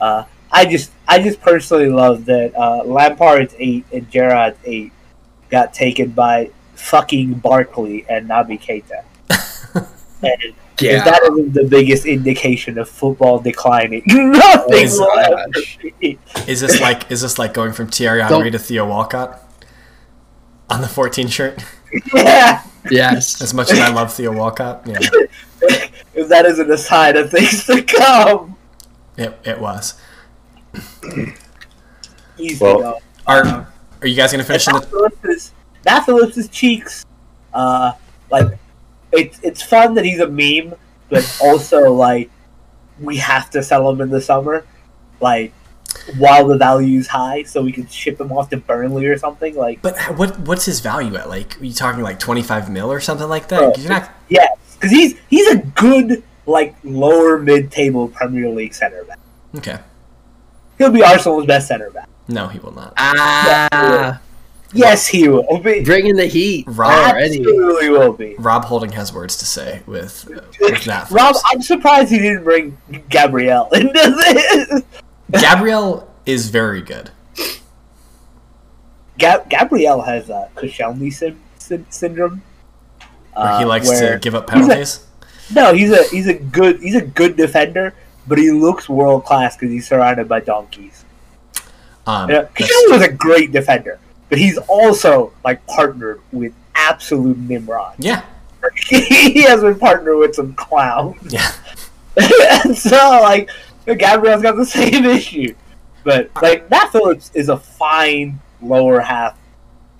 [0.00, 4.92] Uh, I just I just personally love that uh, Lampard's eight and Gerrard's eight
[5.50, 9.04] got taken by fucking Barkley and Naby Keita.
[10.22, 15.46] and If that isn't the biggest indication of football declining, nothing Is- will ever
[16.00, 16.18] be.
[16.46, 19.42] Is this like is this like going from Thierry Don't- Henry to Theo Walcott
[20.70, 21.62] on the 14 shirt?
[22.14, 22.62] Yeah.
[22.90, 23.40] Yes.
[23.42, 24.98] As much as I love Theo Walcott, yeah,
[26.14, 28.56] If that isn't a sign of things to come.
[29.16, 29.94] it, it was.
[32.38, 32.98] Easy Well, though.
[33.26, 33.66] Are
[34.02, 36.02] are you guys gonna finish in Nat the?
[36.04, 37.04] Phillips' cheeks,
[37.54, 37.92] uh,
[38.30, 38.58] like
[39.12, 40.74] it's it's fun that he's a meme,
[41.08, 42.30] but also like
[43.00, 44.64] we have to sell him in the summer,
[45.20, 45.52] like
[46.18, 49.56] while the value's high, so we can ship him off to Burnley or something.
[49.56, 51.28] Like But what what's his value at?
[51.28, 53.58] Like, are you talking like 25 mil or something like that?
[53.58, 53.72] Bro.
[53.72, 54.10] 'Cause you're not.
[54.28, 59.18] yes, because he's he's a good like lower mid table Premier League center back.
[59.56, 59.78] Okay.
[60.78, 62.08] He'll be Arsenal's best center back.
[62.28, 62.92] No, he will not.
[62.96, 64.20] Ah,
[64.72, 65.84] Yes, he will be.
[65.84, 67.38] bringing the heat Rob- already.
[67.38, 68.34] Absolutely will be.
[68.38, 71.10] Rob Holding has words to say with, uh, with that.
[71.10, 71.36] Rob.
[71.52, 72.76] I'm surprised he didn't bring
[73.08, 74.82] Gabriel into this.
[75.40, 77.10] Gabriel is very good.
[79.18, 82.42] Gab- Gabriel has a Koscielny sy- sy- syndrome.
[83.34, 85.06] Where he uh, likes where- to give up he's a- penalties.
[85.54, 87.94] No, he's a he's a good he's a good defender,
[88.26, 91.04] but he looks world class because he's surrounded by donkeys.
[92.06, 92.46] Um, Yeah,
[92.88, 97.94] was a great defender, but he's also like partnered with absolute Nimrod.
[97.98, 98.22] yeah,
[98.76, 101.32] he has been partnered with some clowns.
[101.32, 101.52] yeah.
[102.64, 103.50] and so like
[103.86, 105.54] Gabriel's got the same issue.
[106.04, 109.36] But like Nat Phillips is a fine lower half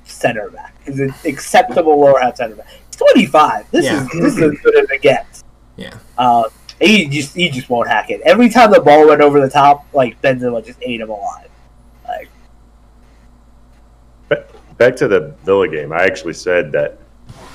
[0.05, 0.75] center back.
[0.87, 2.69] Is an acceptable lower half center back.
[2.93, 3.69] Twenty five.
[3.73, 4.03] This Yeah.
[4.05, 5.43] is this is as good as it gets.
[5.77, 5.95] Yeah.
[6.17, 6.45] Uh,
[6.81, 8.21] he just he just won't hack it.
[8.23, 11.49] Every time the ball went over the top, like Benzema just ate him alive.
[12.07, 12.29] Like
[14.79, 15.93] Back to the Villa game.
[15.93, 16.99] I actually said that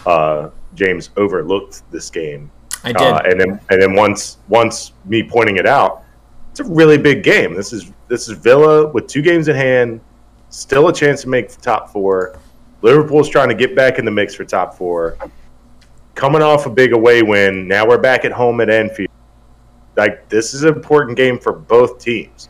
[0.07, 2.49] uh, James overlooked this game,
[2.84, 3.01] I did.
[3.01, 6.03] uh, and then and then once once me pointing it out,
[6.49, 7.53] it's a really big game.
[7.53, 10.01] This is this is Villa with two games in hand,
[10.49, 12.39] still a chance to make the top four.
[12.81, 15.15] Liverpool's trying to get back in the mix for top four.
[16.15, 19.11] Coming off a big away win, now we're back at home at Anfield.
[19.95, 22.49] Like this is an important game for both teams,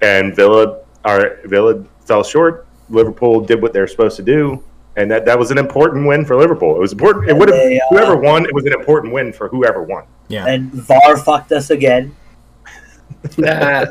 [0.00, 2.66] and Villa our Villa fell short.
[2.88, 4.62] Liverpool did what they're supposed to do,
[4.96, 6.74] and that, that was an important win for Liverpool.
[6.76, 7.28] It was important.
[7.28, 8.44] It would have uh, whoever won.
[8.44, 10.04] It was an important win for whoever won.
[10.28, 10.46] yeah.
[10.46, 12.14] and VAR fucked us again.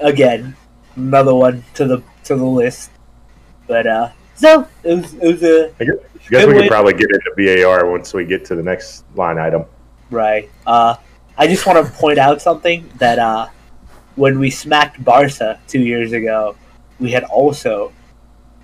[0.00, 0.56] Again.
[0.96, 2.90] Another one to the to the list.
[3.66, 6.62] But uh so it was it was a I guess, I guess Good we win.
[6.62, 9.64] could probably get into VAR once we get to the next line item.
[10.10, 10.50] Right.
[10.66, 10.96] Uh,
[11.38, 13.48] I just want to point out something that uh,
[14.16, 16.56] when we smacked Barca two years ago,
[16.98, 17.92] we had also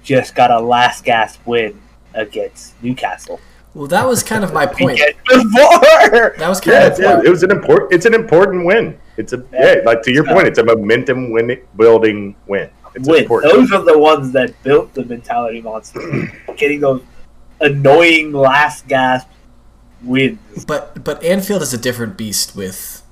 [0.03, 1.81] just got a last gasp win
[2.15, 3.41] against Newcastle.
[3.75, 4.99] Well, that was kind of my point.
[5.29, 6.35] Before.
[6.37, 7.93] That was kind Yeah, of it's, yeah, it was an important.
[7.93, 8.99] It's an important win.
[9.17, 10.49] It's a yeah, like to your point.
[10.49, 12.71] It's a momentum win building win.
[12.97, 13.23] It's Win.
[13.23, 13.53] important.
[13.53, 16.01] Those are the ones that built the mentality monster.
[16.57, 17.03] Getting those
[17.61, 19.29] annoying last gasp
[20.05, 20.65] wins.
[20.67, 23.03] But but Anfield is a different beast with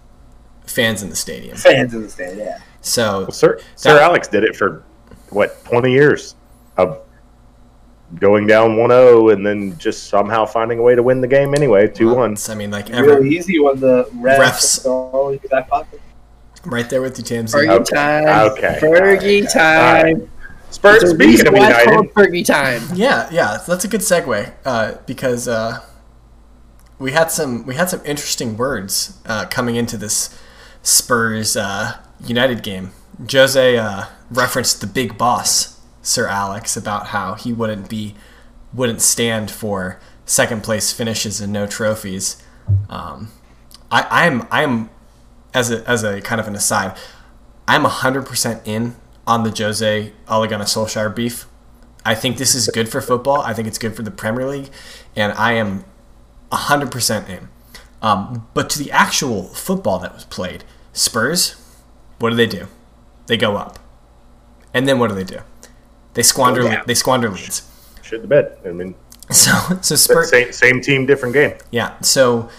[0.67, 1.57] fans in the stadium.
[1.57, 2.59] Fans in the stand, yeah.
[2.81, 4.83] So Well, Sir Sir That- Alex did it for
[5.31, 6.35] what twenty years
[6.77, 6.99] of
[8.21, 11.89] going down 1-0 and then just somehow finding a way to win the game anyway,
[11.89, 12.37] two one.
[12.49, 14.85] I mean, like ever Really easy when the refs, Refs.
[15.33, 15.99] in your back pocket.
[16.67, 17.61] right there with you, Tamsin.
[17.61, 18.51] Fergie Okay, time.
[18.53, 18.79] okay.
[18.83, 20.31] Fergie time.
[20.71, 21.01] Spurs.
[21.01, 22.83] There's Speaking of United, Fergie time.
[22.95, 25.81] Yeah, yeah, that's a good segue uh, because uh,
[27.03, 30.39] we had some we had some interesting words uh, coming into this
[30.83, 32.93] Spurs uh, United game.
[33.31, 38.15] Jose uh, referenced the big boss, Sir Alex, about how he wouldn't be
[38.73, 42.43] wouldn't stand for second place finishes and no trophies.
[42.89, 43.33] Um,
[43.91, 44.91] I, I'm I'm
[45.53, 46.97] as a as a kind of an aside,
[47.67, 48.95] I'm hundred percent in
[49.27, 51.47] on the Jose Ole Gunnar Solskjaer beef.
[52.05, 53.43] I think this is good for football.
[53.43, 54.71] I think it's good for the Premier League,
[55.15, 55.85] and I am
[56.57, 57.49] hundred percent in.
[58.01, 61.55] Um, but to the actual football that was played, Spurs,
[62.19, 62.67] what do they do?
[63.27, 63.79] They go up,
[64.75, 65.39] and then what do they do?
[66.15, 66.63] They squander.
[66.63, 66.85] Go down.
[66.87, 67.63] They squander leads.
[68.03, 68.59] shit the bed.
[68.67, 68.95] I mean,
[69.31, 70.31] So so Spurs.
[70.31, 71.95] same same team, different game, Yeah.
[72.01, 72.51] So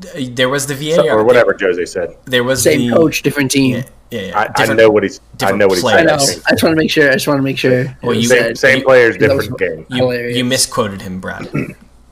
[0.00, 2.16] th- there was the VAR or whatever Jose said.
[2.24, 3.76] There was Same the, coach, different team.
[3.76, 5.20] Yeah, yeah, yeah, I, I know what he's.
[5.42, 6.14] I know what he's I know.
[6.14, 6.16] I
[6.52, 7.10] just want to make sure.
[7.10, 7.98] I just want to make sure.
[8.02, 8.58] Well, you- Same, said.
[8.58, 9.98] same you- players, that was- different game.
[9.98, 11.48] You, you misquoted him, Brad.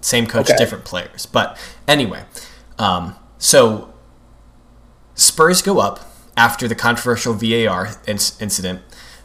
[0.01, 0.57] Same coach, Okay.
[0.57, 1.27] different players.
[1.27, 2.25] But anyway,
[2.79, 3.93] um, so
[5.15, 6.01] Spurs go up
[6.37, 8.81] after the controversial VAR inc- incident,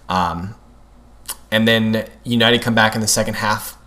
[0.09, 0.55] um,
[1.51, 3.77] and then United come back in the second half.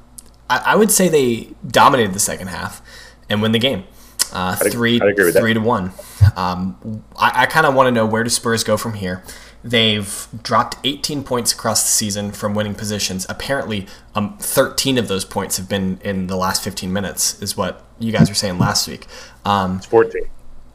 [0.49, 2.81] I, I would say they dominated the second half
[3.29, 3.85] and win the game.
[4.33, 5.41] Uh, I'd- three, I'd agree with that.
[5.41, 5.93] three to one.
[6.37, 9.23] Um, I, I kind of want to know where do Spurs go from here.
[9.65, 13.27] They've dropped 18 points across the season from winning positions.
[13.29, 17.85] Apparently, um, 13 of those points have been in the last 15 minutes, is what
[17.99, 19.07] you guys were saying last week.
[19.45, 20.23] Um, It's 14.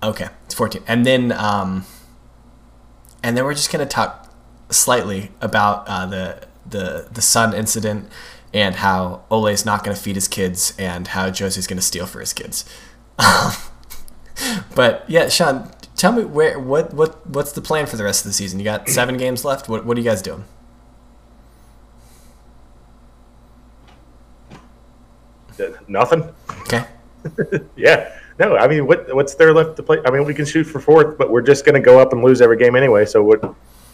[0.03, 0.83] Okay, it's 14.
[0.87, 1.85] And then um
[3.23, 4.31] and then we're just going to talk
[4.69, 8.09] slightly about uh, the the the Son incident
[8.53, 12.05] and how Ole's not going to feed his kids and how Josie's going to steal
[12.05, 12.65] for his kids.
[14.75, 15.71] but yeah, Sean,
[16.03, 18.59] tell me where what what what's the plan for the rest of the season?
[18.59, 19.69] You got 7 games left.
[19.69, 20.43] What what are you guys doing?
[25.57, 26.29] Uh, nothing.
[26.63, 26.85] Okay?
[27.77, 28.19] Yeah.
[28.37, 29.99] No, I mean, what what's there left to play?
[30.05, 32.21] I mean, we can shoot for fourth, but we're just going to go up and
[32.23, 33.05] lose every game anyway.
[33.05, 33.41] So what?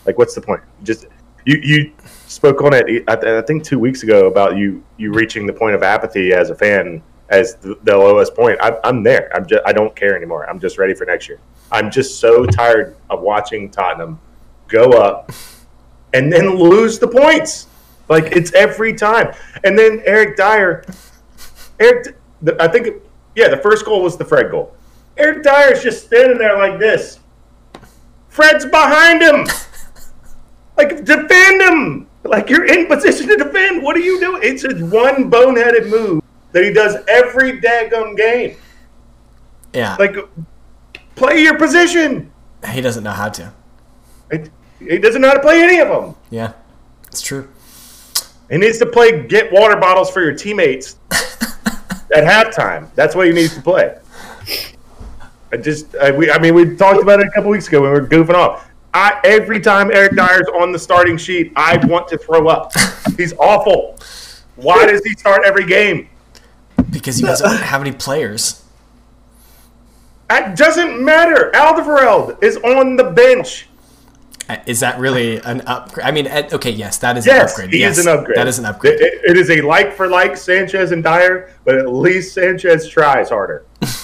[0.05, 0.61] Like, what's the point?
[0.81, 1.05] Just
[1.45, 1.93] you you
[2.25, 3.03] spoke on it.
[3.07, 6.49] I, I think two weeks ago about you you reaching the point of apathy as
[6.49, 8.57] a fan as the, lowest point.
[8.61, 9.31] I'm, I'm there.
[9.35, 10.49] I'm just I don't care anymore.
[10.49, 11.39] I'm just ready for next year.
[11.71, 14.19] I'm just so tired of watching Tottenham
[14.67, 15.31] go up
[16.13, 17.67] and then lose the points.
[18.07, 19.33] Like it's every time.
[19.63, 20.83] And then Eric Dier,
[21.79, 22.17] Eric,
[22.59, 23.03] I think,
[23.35, 24.73] yeah, the first goal was the Fred goal.
[25.17, 27.19] Eric Dier's just standing there like this.
[28.29, 29.45] Fred's behind him.
[30.77, 32.07] Like defend him.
[32.23, 33.83] Like you're in position to defend.
[33.83, 34.41] What are you doing?
[34.43, 38.57] It's just one boneheaded move that he does every daggum game.
[39.73, 39.95] Yeah.
[39.99, 40.15] Like
[41.15, 42.31] play your position.
[42.71, 43.53] he doesn't know how to.
[44.31, 46.15] It, he doesn't know how to play any of them.
[46.29, 46.53] Yeah.
[47.07, 47.49] It's true.
[48.49, 52.93] He needs to play get water bottles for your teammates at halftime.
[52.95, 53.97] That's what he needs to play.
[55.51, 57.91] I just, I, we, I mean, we talked about it a couple weeks ago when
[57.91, 58.69] we were goofing off.
[58.93, 62.71] I every time Eric Dier's on the starting sheet, I want to throw up.
[63.17, 63.97] He's awful.
[64.55, 66.09] Why does he start every game?
[66.99, 68.63] Because you guys don't have any players.
[70.29, 71.49] It doesn't matter.
[71.55, 73.67] Alderweireld is on the bench.
[74.47, 76.05] Uh, Is that really an upgrade?
[76.05, 77.71] I mean, uh, okay, yes, that is an Yes, upgrade.
[77.71, 78.35] he yes, is an upgrade.
[78.37, 78.99] That is an upgrade.
[78.99, 83.29] It- it- is a like for like Sanchez and Dier, but at least Sanchez tries
[83.29, 83.65] harder.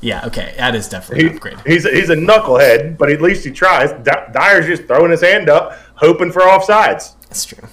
[0.00, 1.56] Yeah, okay, that is definitely He, an upgrade.
[1.66, 3.90] he's he's a knucklehead, but at least he tries.
[4.04, 7.14] Dy- Dier's just throwing his hand up, hoping for offsides.
[7.22, 7.66] That's true.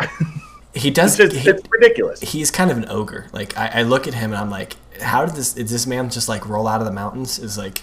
[0.74, 1.18] He does.
[1.20, 2.20] It's just he- it's ridiculous.
[2.20, 3.26] he's kind of an ogre.
[3.32, 5.52] Like I, I look at him and I'm like, how did this?
[5.52, 7.38] Did this man just like roll out of the mountains?
[7.38, 7.82] Is like,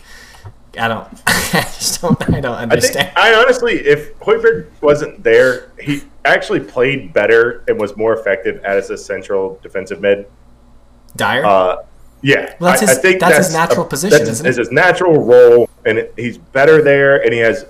[0.77, 1.07] I don't.
[1.27, 2.21] I just don't.
[2.33, 3.11] I don't I think understand.
[3.15, 8.89] I honestly, if Højbjerg wasn't there, he actually played better and was more effective as
[8.89, 10.25] a central defensive mid.
[11.15, 11.45] Dier.
[11.45, 11.77] Uh,
[12.21, 14.57] yeah, Well, that's his- I think that's his natural a- position, that's it?
[14.57, 17.23] his natural role, and it, he's better there.
[17.23, 17.65] And he has,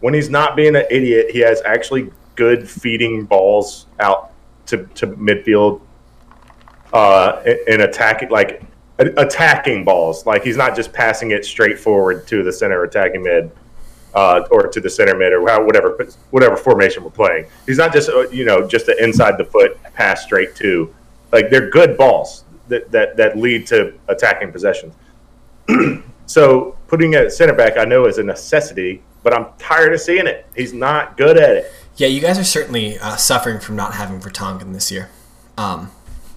[0.00, 4.30] when he's not being an idiot, he has actually good feeding balls out
[4.66, 5.80] to, to midfield,
[6.92, 8.62] uh, and, attacking like
[8.98, 10.26] attacking balls.
[10.26, 13.50] Like he's not just passing it straight forward to the center attacking mid.
[14.14, 15.98] Uh, or to the center mid, or whatever
[16.30, 17.46] whatever formation we're playing.
[17.66, 20.94] He's not just uh, you know just an inside the foot pass straight to.
[21.32, 24.94] Like they're good balls that that, that lead to attacking possessions.
[26.26, 30.26] so putting a center back, I know is a necessity, but I'm tired of seeing
[30.26, 30.46] it.
[30.54, 31.72] He's not good at it.
[31.96, 35.10] Yeah, you guys are certainly uh, suffering from not having Vertonghen this year.
[35.56, 35.90] Um,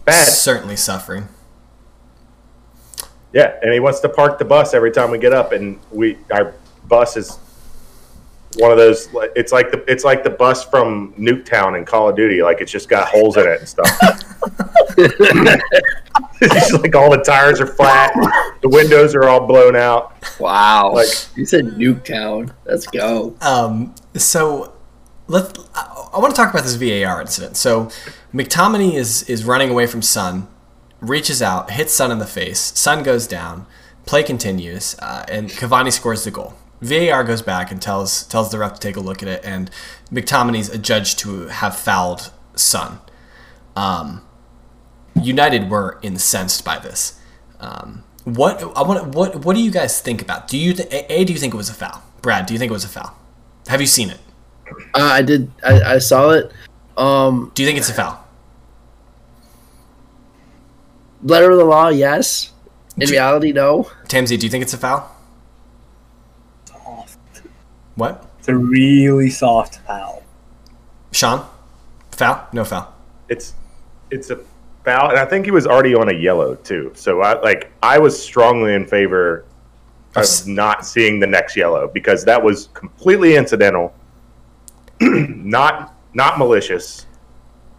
[0.06, 0.28] Bad.
[0.28, 1.28] certainly suffering.
[3.34, 6.18] Yeah, and he wants to park the bus every time we get up, and we
[6.32, 6.54] our
[6.88, 7.38] bus is
[8.58, 9.10] one of those.
[9.36, 12.42] It's like the it's like the bus from Nuketown in Call of Duty.
[12.42, 13.90] Like it's just got holes in it and stuff.
[16.42, 18.14] it's like all the tires are flat,
[18.62, 20.14] the windows are all blown out.
[20.40, 20.94] Wow.
[20.94, 22.54] Like- you said Nuketown.
[22.66, 23.36] Let's go.
[23.42, 24.74] Um, so
[25.28, 27.58] let I, I want to talk about this VAR incident.
[27.58, 27.86] So
[28.34, 30.48] McTominay is is running away from Son,
[31.02, 32.60] reaches out, hits Son in the face.
[32.60, 33.66] Son goes down.
[34.06, 36.54] Play continues, uh, and Cavani scores the goal.
[36.82, 39.70] VAR goes back and tells tells the ref to take a look at it, and
[40.12, 43.00] McTominay's adjudged to have fouled Son.
[43.76, 44.26] Um,
[45.22, 47.20] United were incensed by this.
[47.60, 50.48] Um, what I want what what do you guys think about?
[50.48, 52.04] Do you th- a, a do you think it was a foul?
[52.22, 53.18] Brad, do you think it was a foul?
[53.68, 54.20] Have you seen it?
[54.94, 55.52] Uh, I did.
[55.66, 56.52] I, I saw it.
[56.98, 58.24] Um, Do you think it's a foul?
[61.24, 62.52] letter of the law, yes.
[63.00, 63.90] In reality, no.
[64.08, 65.16] Tamsy, do you think it's a foul?
[66.66, 67.18] Soft.
[67.96, 68.26] What?
[68.40, 70.24] It's a really soft foul.
[71.12, 71.46] Sean?
[72.12, 72.48] Foul?
[72.54, 72.94] No foul.
[73.30, 73.54] it's
[74.10, 74.40] it's a
[74.86, 76.92] foul, and I think he was already on a yellow too.
[76.96, 79.46] So I like I was strongly in favor
[80.16, 83.94] of not seeing the next yellow because that was completely incidental,
[85.02, 87.06] not not malicious,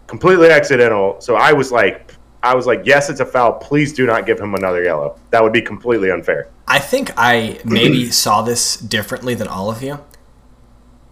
[0.06, 1.20] completely accidental.
[1.20, 3.52] So I was like, I was like, yes, it's a foul.
[3.54, 5.18] Please do not give him another yellow.
[5.30, 6.48] That would be completely unfair.
[6.68, 9.98] I think I maybe saw this differently than all of you.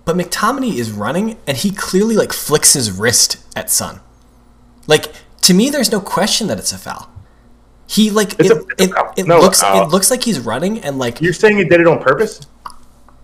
[0.04, 4.00] But McTominay is running and he clearly like flicks his wrist at Son.
[4.86, 7.10] Like to me there's no question that it's a foul.
[7.88, 9.12] He like It's it, a- it's a it, foul.
[9.16, 11.80] it No, looks uh, it looks like he's running and like You're saying he did
[11.80, 12.40] it on purpose?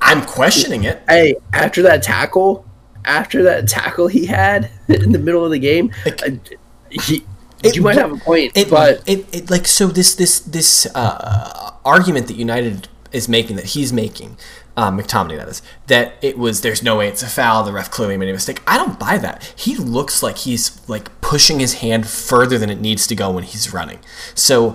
[0.00, 1.00] I'm questioning it.
[1.08, 2.66] Hey, after that tackle,
[3.04, 6.58] after that tackle he had in the middle of the game, Like-
[6.90, 7.24] he,
[7.62, 10.86] It- you might have a point, It, but it, it like so this this this
[10.94, 14.36] uh, argument that United is making that he's making,
[14.76, 17.62] uh, McTominay that is that it was there's no way it's a foul.
[17.62, 18.60] The ref clearly made a mistake.
[18.66, 19.52] I don't buy that.
[19.56, 23.44] He looks like he's like pushing his hand further than it needs to go when
[23.44, 23.98] he's running.
[24.34, 24.74] So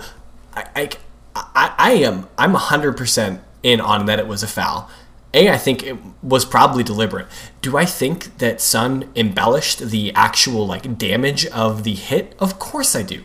[0.56, 0.90] I I,
[1.36, 4.90] I, I am I'm hundred percent in on that it was a foul.
[5.38, 7.28] A, I think it was probably deliberate.
[7.62, 12.36] Do I think that Son embellished the actual like damage of the hit?
[12.40, 13.24] Of course I do.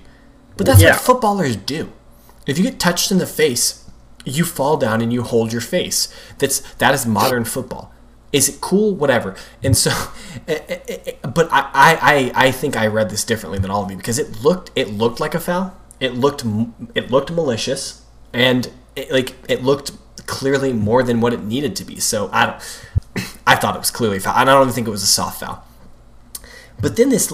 [0.56, 0.90] But that's Yeah.
[0.92, 1.90] what footballers do.
[2.46, 3.84] If you get touched in the face,
[4.24, 6.08] you fall down and you hold your face.
[6.38, 7.92] That's that is modern football.
[8.32, 8.94] Is it cool?
[8.94, 9.34] Whatever.
[9.62, 9.90] And so,
[10.48, 13.84] eh, eh, eh, but I, I, I I think I read this differently than all
[13.84, 15.74] of you because it looked it looked like a foul.
[16.00, 16.44] It looked
[16.94, 19.92] it looked malicious and it, like it looked
[20.26, 22.00] clearly more than what it needed to be.
[22.00, 23.26] So I don't.
[23.46, 24.34] I thought it was clearly foul.
[24.36, 25.64] I don't even think it was a soft foul.
[26.80, 27.28] But then this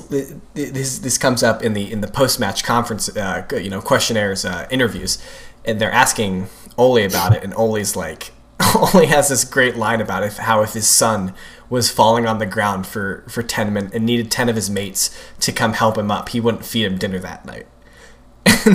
[0.55, 4.45] this this comes up in the in the post match conference, uh, you know, questionnaires,
[4.45, 5.19] uh, interviews,
[5.65, 8.33] and they're asking Ole about it, and Ole's like,
[8.77, 11.33] Ole has this great line about it, how if his son
[11.71, 15.17] was falling on the ground for for ten minutes and needed ten of his mates
[15.41, 17.67] to come help him up, he wouldn't feed him dinner that night.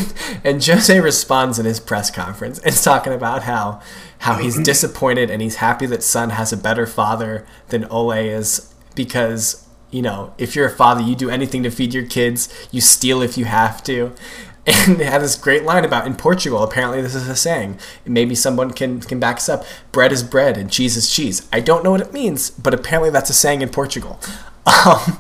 [0.43, 3.81] and Jose responds in his press conference and talking about how
[4.19, 8.73] how he's disappointed and he's happy that Son has a better father than Ole is
[8.95, 12.81] because you know if you're a father you do anything to feed your kids you
[12.81, 14.13] steal if you have to.
[14.65, 18.33] And they had this great line about in Portugal apparently this is a saying maybe
[18.33, 21.49] someone can can back us up bread is bread and cheese is cheese.
[21.51, 24.19] I don't know what it means but apparently that's a saying in Portugal.
[24.65, 25.19] Um,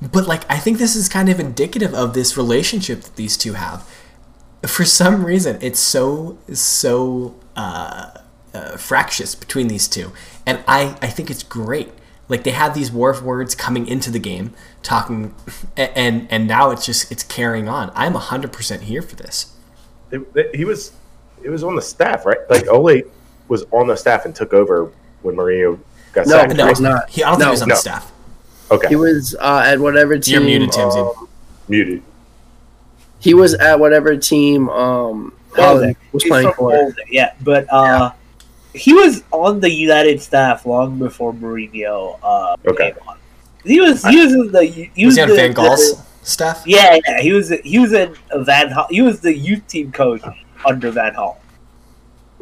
[0.00, 3.54] but like I think this is kind of indicative of this relationship that these two
[3.54, 3.88] have.
[4.66, 8.10] For some reason, it's so so uh,
[8.52, 10.12] uh, fractious between these two,
[10.44, 11.92] and I I think it's great.
[12.28, 15.34] Like they had these war words coming into the game, talking,
[15.76, 17.92] and and now it's just it's carrying on.
[17.94, 19.54] I'm hundred percent here for this.
[20.10, 20.92] It, it- he was
[21.42, 22.38] it was on the staff, right?
[22.50, 23.02] Like Ole
[23.48, 24.90] was on the staff and took over
[25.22, 25.78] when Mourinho
[26.12, 26.56] got No, sacked.
[26.56, 27.08] No, He was not.
[27.10, 27.74] He, I don't think he was on no.
[27.74, 28.12] the staff.
[28.70, 30.34] Okay, he was uh, at whatever team.
[30.34, 31.16] You're muted, Timsy.
[31.18, 31.28] um,
[31.68, 32.02] muted.
[33.20, 34.68] he was at whatever team.
[34.68, 36.70] Um, Haaland was He's playing from for.
[36.72, 38.12] Molde, yeah, but uh,
[38.74, 42.92] he was on the United staff long before Mourinho uh, Okay.
[42.92, 43.16] came on.
[43.64, 46.02] He was he was in the he Was was he on the, Van Gaal's the-
[46.22, 46.62] staff?
[46.66, 48.86] yeah, yeah, he was he was in Van Gaal.
[48.90, 50.22] He was the youth team coach
[50.66, 51.36] under Van Gaal.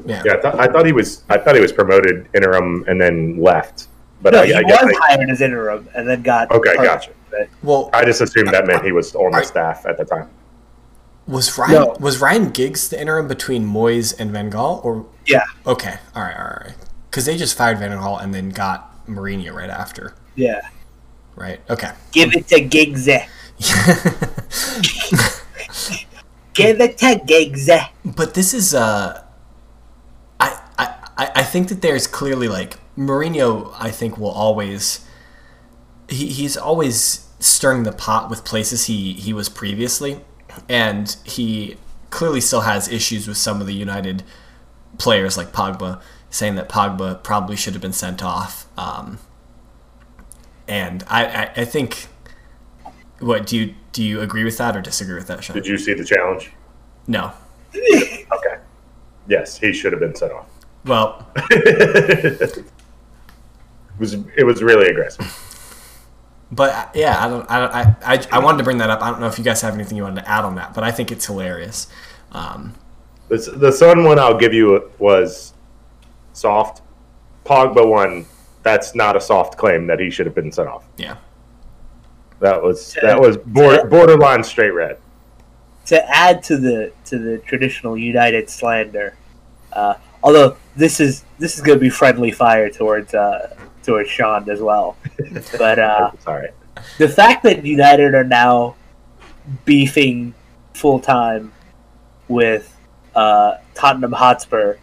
[0.06, 0.22] Yeah.
[0.24, 3.38] Yeah, I, thought I thought he was I thought he was promoted interim and then
[3.40, 3.86] left.
[4.24, 6.70] But No, I, he I was guess I, hired as interim and then got Okay,
[6.76, 6.84] hurt.
[6.84, 7.10] gotcha.
[7.30, 10.30] But Well, I just assumed that meant he was on the staff at the time.
[11.26, 11.96] was Ryan No.
[12.00, 16.34] was Ryan Giggs the interim between Moyes and Van Gaal, or Yeah, Okay, all right,
[16.36, 16.74] all right, all right.
[17.10, 20.62] Because they just fired Van Gaal and then got Mourinho right after, yeah.
[21.36, 21.60] right?
[21.68, 21.92] Okay.
[22.12, 23.06] Give it to Giggs.
[26.54, 27.68] Give it to Giggs.
[28.04, 29.22] but this is, uh,
[30.40, 33.74] I, I, I I think that there's clearly like Mourinho.
[33.78, 35.06] I think will always,
[36.08, 40.20] he, he's always stirring the pot with places he he was previously,
[40.68, 41.76] and he
[42.10, 44.22] clearly still has issues with some of the United
[44.98, 48.66] players like Pogba, saying that Pogba probably should have been sent off.
[48.78, 49.18] Um,
[50.66, 52.06] and I, I, I think,
[53.18, 54.02] what do you do?
[54.02, 55.54] You agree with that or disagree with that, Sean?
[55.54, 56.52] Did you see the challenge?
[57.06, 57.32] No.
[57.74, 58.58] Okay.
[59.28, 60.46] Yes, he should have been sent off.
[60.84, 61.26] Well,
[63.94, 65.26] it was it was really aggressive.
[66.52, 69.02] but uh, yeah, I don't, I don't, I, I, I wanted to bring that up.
[69.02, 70.84] I don't know if you guys have anything you wanted to add on that, but
[70.84, 71.88] I think it's hilarious.
[72.32, 72.74] Um,
[73.28, 75.54] The, the Son one I'll give you was
[76.32, 76.82] soft.
[77.44, 78.26] Pogba one,
[78.62, 80.84] that's not a soft claim that he should have been sent off.
[80.96, 81.16] yeah.
[82.40, 84.98] That was that was border, borderline straight red.
[85.86, 89.16] to add to the to the traditional United slander,
[89.72, 89.94] uh,
[90.24, 93.54] although this is this is going to be friendly fire towards uh,
[93.84, 94.96] towards Sean as well,
[95.58, 96.48] but uh, Sorry.
[96.98, 98.74] the fact that United are now
[99.64, 100.34] beefing
[100.72, 101.52] full time
[102.26, 102.76] with
[103.14, 104.76] uh, Tottenham Hotspur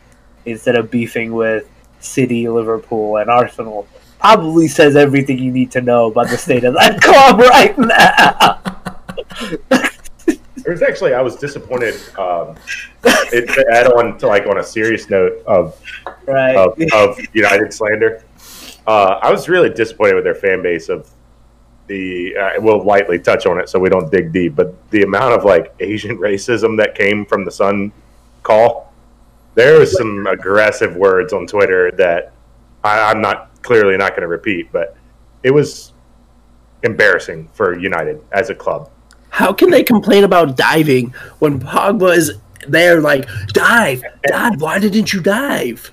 [0.45, 1.67] instead of beefing with
[1.99, 3.87] City, Liverpool, and Arsenal
[4.19, 8.61] probably says everything you need to know about the state of that club right now.
[10.63, 11.95] There's actually I was disappointed.
[12.17, 12.55] Um,
[13.03, 15.79] it, to add on to like on a serious note of
[16.25, 16.55] Right.
[16.55, 18.23] of, of United slander.
[18.87, 21.09] Uh, I was really disappointed with their fan base of
[21.87, 22.35] the.
[22.35, 25.43] Uh, we'll lightly touch on it so we don't dig deep, but the amount of
[25.43, 27.91] like Asian racism that came from the Son
[28.43, 28.91] call.
[29.53, 32.31] There was some aggressive words on Twitter that
[32.83, 34.95] I, I'm not clearly not going to repeat, but
[35.43, 35.91] it was
[36.83, 38.89] embarrassing for United as a club.
[39.31, 42.33] How can they complain about diving when Pogba is
[42.67, 42.99] there?
[43.01, 44.61] Like dive, dive.
[44.61, 45.91] Why didn't you dive?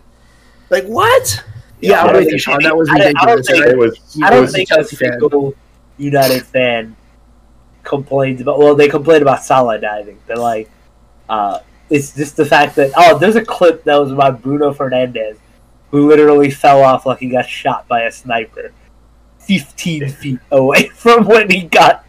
[0.70, 1.44] Like what?
[1.80, 2.62] Yeah, I'm with don't you, think- Sean.
[2.64, 3.46] That was I I don't ridiculous.
[3.48, 4.20] think- It was.
[4.22, 5.54] I don't think a single
[5.96, 6.96] United fan
[7.84, 8.58] complains about.
[8.58, 10.18] Well, they complain about Salah diving.
[10.26, 10.68] They're like,
[11.28, 11.60] uh,
[11.90, 15.38] it's just the fact that oh, there's a clip that was about Bruno Fernandes,
[15.92, 18.72] who literally fell off like he got shot by a sniper,
[19.38, 22.04] fifteen feet away from when he got.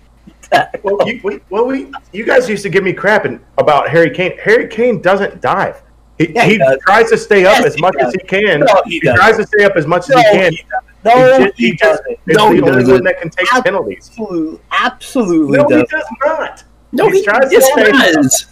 [0.83, 4.09] Well, you, we, well, we, you guys used to give me crap and, about Harry
[4.09, 4.37] Kane.
[4.39, 5.81] Harry Kane doesn't dive.
[6.17, 8.07] He, Yeah, he he tries to stay up Yes, as much does.
[8.07, 8.59] as he can.
[8.61, 10.51] No, he he tries to stay up as much as he can.
[10.53, 10.63] he
[11.05, 12.17] no, he just, he he doesn't.
[12.27, 12.93] No, he doesn't.
[12.93, 14.09] one that can take penalties.
[14.09, 15.89] Absolutely, absolutely No, he doesn't.
[15.89, 16.63] does not.
[16.91, 18.45] no, he he, tries to stay- he does.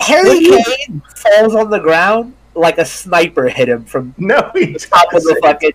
[0.00, 4.50] Harry What do Kane falls on the ground like a sniper hit him from No,
[4.54, 5.72] he top of the fucking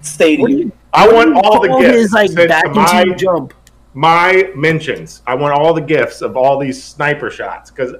[0.00, 0.50] stadium.
[0.50, 1.94] you- I want all the gifts.
[1.96, 3.52] his like back into my, jump.
[3.98, 5.22] My mentions.
[5.26, 7.96] I want all the gifts of all these sniper shots because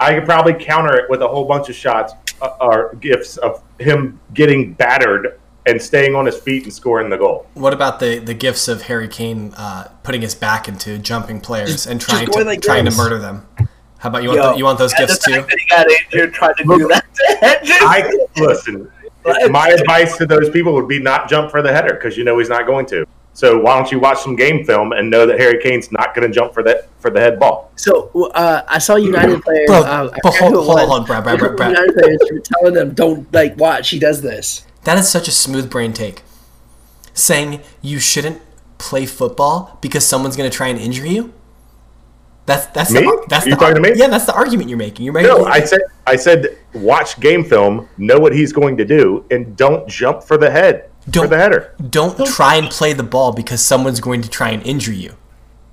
[0.00, 3.62] I could probably counter it with a whole bunch of shots uh, or gifts of
[3.78, 7.46] him getting battered and staying on his feet and scoring the goal.
[7.54, 11.70] What about the, the gifts of Harry Kane uh, putting his back into jumping players
[11.70, 13.46] Just- and trying to like trying to murder them?
[13.98, 15.36] How about you want Yo, the, you want those gifts the too?
[15.36, 17.04] fact that he got injured trying to do that
[17.64, 18.90] to I listen.
[19.52, 22.38] My advice to those people would be not jump for the header because you know
[22.38, 23.06] he's not going to.
[23.32, 26.26] So why don't you watch some game film and know that Harry Kane's not going
[26.28, 27.70] to jump for that for the head ball?
[27.76, 29.66] So uh, I saw United players.
[29.66, 31.70] Bro, uh, I but forget hold, hold on, Brad, Brad, Brad, Brad.
[31.70, 33.90] United players were telling them, "Don't like watch.
[33.90, 36.22] He does this." That is such a smooth brain take.
[37.14, 38.40] Saying you shouldn't
[38.78, 41.32] play football because someone's going to try and injure you.
[42.46, 43.00] That's that's Me?
[43.00, 43.92] the that's You the talking to me?
[43.94, 45.04] yeah that's the argument you're making.
[45.04, 48.84] You're making No, I said I said watch game film, know what he's going to
[48.84, 51.74] do, and don't jump for the head for Don't- the header.
[51.90, 55.14] don't try and play the ball because someone's going to try and injure you.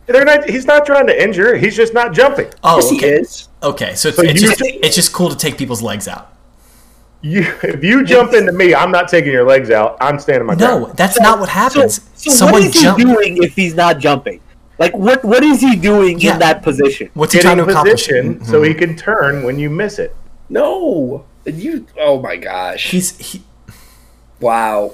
[0.06, 0.50] They're not.
[0.50, 1.58] He's not trying to injure.
[1.58, 2.48] He's just not jumping.
[2.64, 3.10] Oh, yes, he okay.
[3.16, 3.50] is.
[3.62, 6.34] Okay, so it's, So it's just ju- it's just cool to take people's legs out.
[7.22, 9.98] You, if you jump into me, I'm not taking your legs out.
[10.00, 10.98] I'm standing my No, ground.
[10.98, 11.96] that's not what happens.
[12.16, 13.00] So, so Someone what is jump.
[13.00, 14.40] he doing if he's not jumping?
[14.80, 15.26] Like what?
[15.26, 16.34] What is he doing Yeah.
[16.36, 17.10] in that position?
[17.16, 18.06] What's he Getting trying to accomplish?
[18.08, 18.46] position mm-hmm.
[18.46, 20.16] so he can turn when you miss it.
[20.48, 21.86] No, you.
[22.00, 22.92] Oh my gosh!
[22.92, 23.42] He's he,
[24.40, 24.94] Wow.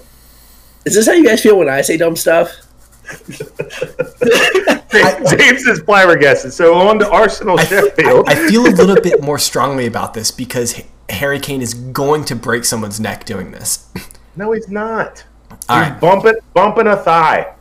[0.85, 2.51] Is this how you guys feel when I say dumb stuff?
[4.91, 6.53] James is flabbergasted.
[6.53, 8.29] So on to Arsenal I, Sheffield.
[8.29, 12.35] I feel a little bit more strongly about this because Harry Kane is going to
[12.35, 13.89] break someone's neck doing this.
[14.35, 15.23] no, he's not.
[15.69, 16.01] All he's right.
[16.01, 17.53] bumping bumping a thigh.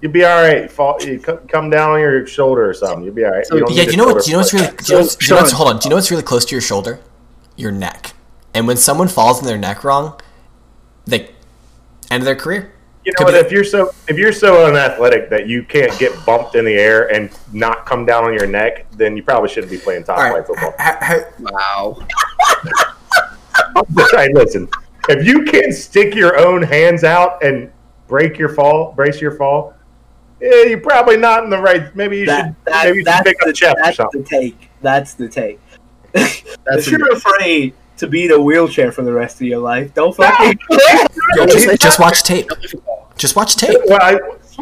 [0.00, 0.70] You'll be all right.
[0.70, 3.04] Fall, you come down on your shoulder or something.
[3.04, 3.46] You'll be all right.
[3.46, 4.24] So- don't Yeah, do you know what?
[4.24, 4.66] Do you know what's really?
[4.68, 5.78] Do you know, what's- do you know what's, hold on.
[5.78, 7.00] Do you know what's really close to your shoulder?
[7.56, 8.12] Your neck.
[8.54, 10.18] And when someone falls in their neck wrong,
[11.04, 11.30] they
[12.10, 12.72] end of their career.
[13.04, 13.34] You know what?
[13.34, 17.10] If you're so if you're so unathletic that you can't get bumped in the air
[17.12, 20.30] and not come down on your neck, then you probably shouldn't be playing top All
[20.30, 20.74] flight football.
[20.78, 22.06] ha- ha- Wow.
[24.12, 24.68] hey, listen,
[25.08, 27.70] if you can stick your own hands out and
[28.06, 29.74] break your fall, brace your fall,
[30.40, 31.94] yeah, you're probably not in the right.
[31.96, 34.22] Maybe you That, should that, maybe you should that's pick the, up chest or something.
[34.22, 34.70] that's the take.
[34.82, 35.60] That's the take.
[36.12, 39.94] That's if you're afraid to be in a wheelchair for the rest of your life,
[39.94, 40.58] don't fucking.
[41.36, 42.48] Yo, just, just watch tape.
[43.16, 43.78] Just watch tape.
[43.86, 44.18] Well, I,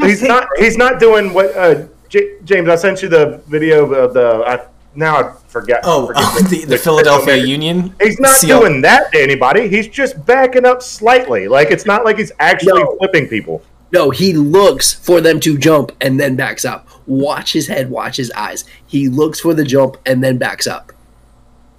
[0.07, 0.47] he's not.
[0.59, 1.57] He's not doing what.
[1.57, 4.45] Uh, J- James, I sent you the video of the.
[4.47, 5.81] I, now I forget.
[5.85, 7.95] Oh, forget oh, the, the Philadelphia Union.
[8.01, 8.61] He's not seal.
[8.61, 9.69] doing that to anybody.
[9.69, 11.47] He's just backing up slightly.
[11.49, 12.97] Like it's not like he's actually No.
[12.99, 13.63] flipping people.
[13.91, 16.89] No, he looks for them to jump and then backs up.
[17.07, 18.65] Watch his head, watch his eyes.
[18.87, 20.93] He looks for the jump and then backs up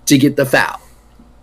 [0.07, 0.79] to get the foul.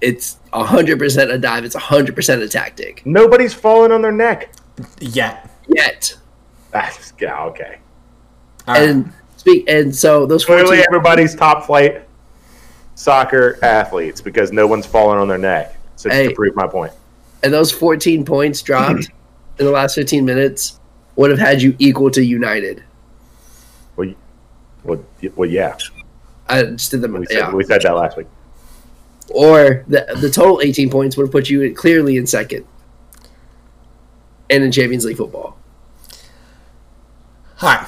[0.01, 1.65] It's 100% a dive.
[1.65, 3.03] It's 100% a tactic.
[3.07, 4.53] Nobody's falling on their neck.
[5.01, 5.51] Yet.
[5.69, 6.17] Yet.
[6.71, 7.79] That's yeah, okay.
[8.69, 8.89] All right.
[8.91, 12.07] And speak and so those Clearly, 14 everybody's top flight
[12.95, 15.77] soccer athletes because no one's falling on their neck.
[15.97, 16.29] So just Hey.
[16.29, 16.93] to prove my point.
[17.43, 19.11] and those 14 points dropped
[19.59, 20.79] in the last 15 minutes
[21.17, 22.83] would have had you equal to United.
[23.97, 24.13] Well,
[24.85, 25.03] well,
[25.37, 25.77] well yeah.
[26.49, 27.15] I just did them.
[27.15, 27.53] We said, Yeah.
[27.55, 28.27] we said that last week.
[29.35, 32.64] Or the the total 18 points would have put you clearly in second.
[34.49, 35.59] And in Champions League football.
[37.62, 37.87] All right.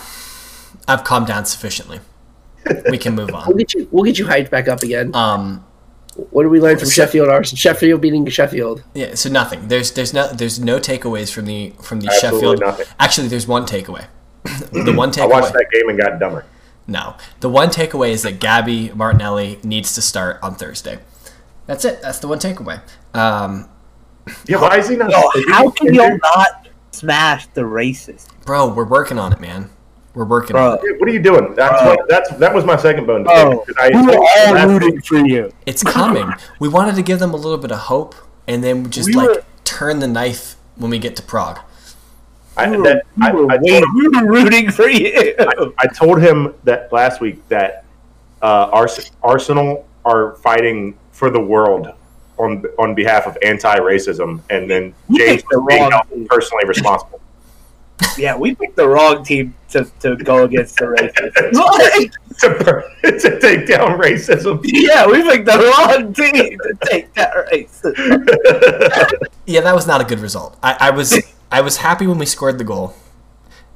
[0.88, 2.00] I've calmed down sufficiently.
[2.90, 3.42] we can move on.
[3.46, 3.58] We'll on.
[3.58, 3.88] get you.
[3.90, 5.14] We'll get you hyped back up again.
[5.14, 5.64] Um,
[6.30, 7.28] What did we learn from Sheffield?
[7.28, 7.58] Arsenal?
[7.58, 8.82] Sheffield beating Sheffield.
[8.94, 9.68] yeah, so nothing.
[9.68, 12.60] There's there's no there's no takeaways from the from the Absolutely Sheffield.
[12.60, 12.86] nothing.
[12.98, 14.06] Actually, there's one takeaway.
[14.72, 15.52] the one I watched takeaway.
[15.52, 16.44] that game and got dumber.
[16.88, 20.98] No, the one takeaway is that Gabby Martinelli needs to start on Thursday.
[21.68, 22.00] That's it.
[22.02, 22.80] That's the one takeaway.
[23.14, 23.68] Um,
[24.46, 25.10] Yeah, why is he not?
[25.10, 28.26] No, how can you not smash the racist?
[28.44, 29.70] bro, we're working on it, man.
[30.14, 30.98] We're working Bro, on it.
[30.98, 31.54] What are you doing?
[31.54, 33.24] That's what, that's that was my second bone.
[33.24, 35.52] to pick, I- we were all rooting for you.
[35.66, 36.32] It's coming.
[36.58, 38.14] we wanted to give them a little bit of hope,
[38.48, 41.60] and then just We like were- turn the knife when we get to Prague.
[42.56, 45.34] I, We were, that, we were I way- told him, we were rooting for you.
[45.78, 47.84] I told him that last week that
[48.42, 51.92] uh, Ars- Arsenal are fighting for the world
[52.38, 57.20] on on behalf of anti-racism, and then You James the being wrong held personally responsible.
[58.16, 62.14] yeah, we picked the wrong team to, to go against the racists.
[62.38, 64.60] To, to take down racism.
[64.62, 68.28] yeah, we picked the wrong team to take that racism.
[69.44, 70.56] Yeah, that was not a good result.
[70.62, 71.18] I, I was
[71.50, 72.94] I was happy when we scored the goal,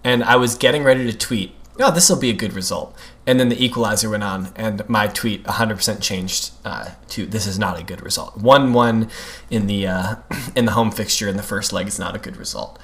[0.05, 3.39] and I was getting ready to tweet, "Oh, this will be a good result." And
[3.39, 7.79] then the equalizer went on, and my tweet 100% changed uh, to, "This is not
[7.79, 9.09] a good result." One-one
[9.49, 10.15] in the uh,
[10.57, 12.81] in the home fixture in the first leg is not a good result.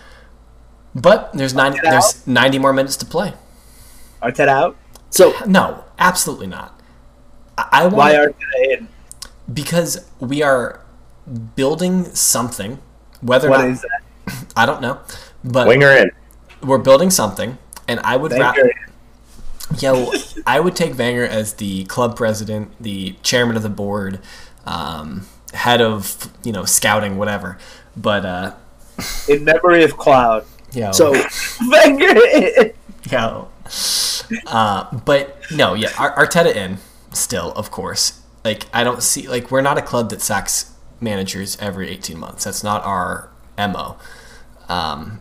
[0.95, 3.35] But there's 90 there's 90 more minutes to play.
[4.23, 4.77] Arteta out?
[5.11, 6.81] So No, absolutely not.
[7.57, 8.89] I, I want Why Arteta in?
[9.53, 10.81] because we are
[11.57, 12.79] building something.
[13.21, 14.45] Whether or What not is that?
[14.57, 15.01] I don't know,
[15.45, 16.11] but Winger in.
[16.63, 17.59] we're building something,
[17.89, 18.71] and I would ra- Wenger.
[19.79, 20.11] Yo,
[20.47, 24.19] I would take Wenger as the club president, the chairman of the board,
[24.65, 27.59] um, head of you know scouting, whatever.
[27.97, 28.55] But uh,
[29.29, 30.47] In memory of Cloud.
[30.73, 31.13] yo, so
[31.69, 32.73] Wenger,
[33.11, 33.49] yo,
[34.47, 36.79] uh, but no, yeah, Arteta in
[37.13, 38.21] still, of course.
[38.45, 42.45] Like I don't see like we're not a club that sacks managers every eighteen months.
[42.45, 43.97] That's not our mo.
[44.69, 45.21] Um,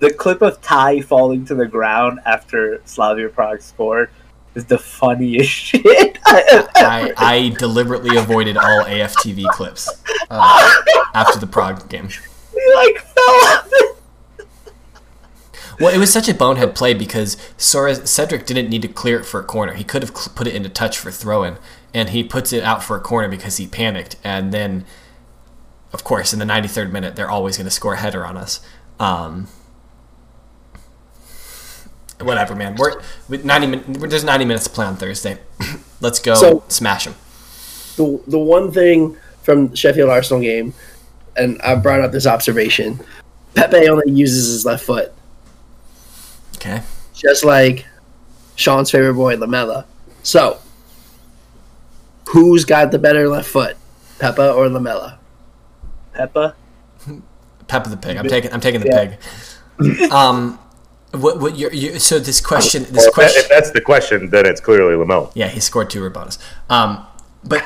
[0.00, 4.10] The clip of Ty falling to the ground after Slavia Prague scored
[4.54, 6.18] is the funniest shit.
[6.24, 9.88] I, I deliberately avoided all AFTV clips
[10.30, 10.72] uh,
[11.14, 12.08] after the Prague game.
[12.08, 13.70] he like fell off.
[15.78, 19.24] Well, it was such a bonehead play because Soares, Cedric didn't need to clear it
[19.24, 19.72] for a corner.
[19.72, 21.56] He could have cl- put it into touch for throw in,
[21.94, 24.16] and he puts it out for a corner because he panicked.
[24.22, 24.84] And then,
[25.94, 28.60] of course, in the 93rd minute, they're always going to score a header on us.
[28.98, 29.48] Um,
[32.22, 32.76] whatever, man.
[32.76, 35.38] We're with 90 min- There's 90 minutes to play on Thursday.
[36.00, 37.14] Let's go So- smash them.
[37.96, 40.74] the the one thing from Sheffield Arsenal game,
[41.36, 43.00] and I brought up this observation:
[43.54, 45.12] Pepe only uses his left foot,
[46.56, 46.82] Okay.
[47.14, 47.86] just like
[48.56, 49.86] Sean's favorite boy Lamela.
[50.22, 50.58] So,
[52.28, 53.76] who's got the better left foot,
[54.18, 55.18] Peppa or Lamela?
[56.12, 56.54] Peppa.
[57.68, 58.16] Peppa the pig.
[58.16, 58.52] I'm taking.
[58.52, 59.06] I'm taking the Yeah.
[59.06, 59.18] pig.
[60.12, 60.58] Um,
[61.12, 61.40] what?
[61.40, 61.56] What?
[61.58, 62.84] You're, you so this question.
[62.84, 63.42] This Well, question.
[63.42, 65.30] if that's the question, then it's clearly Lamela.
[65.34, 66.38] Yeah, he scored two bonus.
[66.68, 67.04] Um,
[67.44, 67.64] but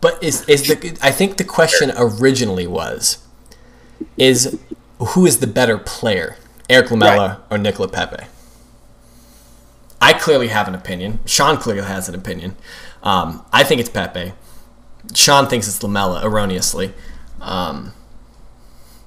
[0.00, 3.18] but is is the I think the question originally was
[4.16, 4.58] is
[4.98, 6.36] who is the better player,
[6.68, 8.24] Eric Lamela or Nicola Pepe?
[10.00, 11.20] I clearly have an opinion.
[11.24, 12.56] Sean clearly has an opinion.
[13.02, 14.34] Um, I think it's Pepe.
[15.14, 16.92] Sean thinks it's Lamela erroneously.
[17.40, 17.92] Um,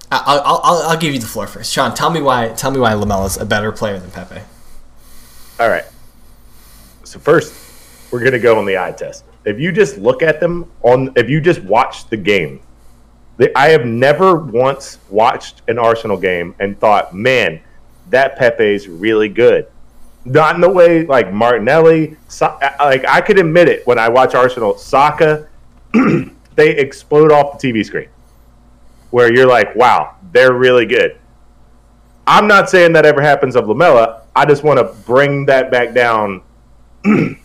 [0.10, 1.74] I'll, I'll, I'll, give you the floor first.
[1.74, 2.50] Sean, tell me why.
[2.50, 4.42] Tell me why Lamela's a better player than Pepe.
[5.60, 5.84] All right.
[7.04, 7.54] So first,
[8.12, 9.26] we're gonna go on the eye test.
[9.44, 12.62] If you just look at them on, if you just watch the game,
[13.56, 17.60] I have never once watched an Arsenal game and thought, man,
[18.10, 19.68] that Pepe's really good.
[20.26, 22.18] Not in the way like Martinelli.
[22.28, 24.78] Sa- like I could admit it when I watch Arsenal.
[24.78, 25.48] Saka,
[26.56, 28.10] they explode off the TV screen,
[29.12, 31.18] where you're like, wow, they're really good.
[32.26, 34.24] I'm not saying that ever happens of Lamela.
[34.36, 36.42] I just want to bring that back down.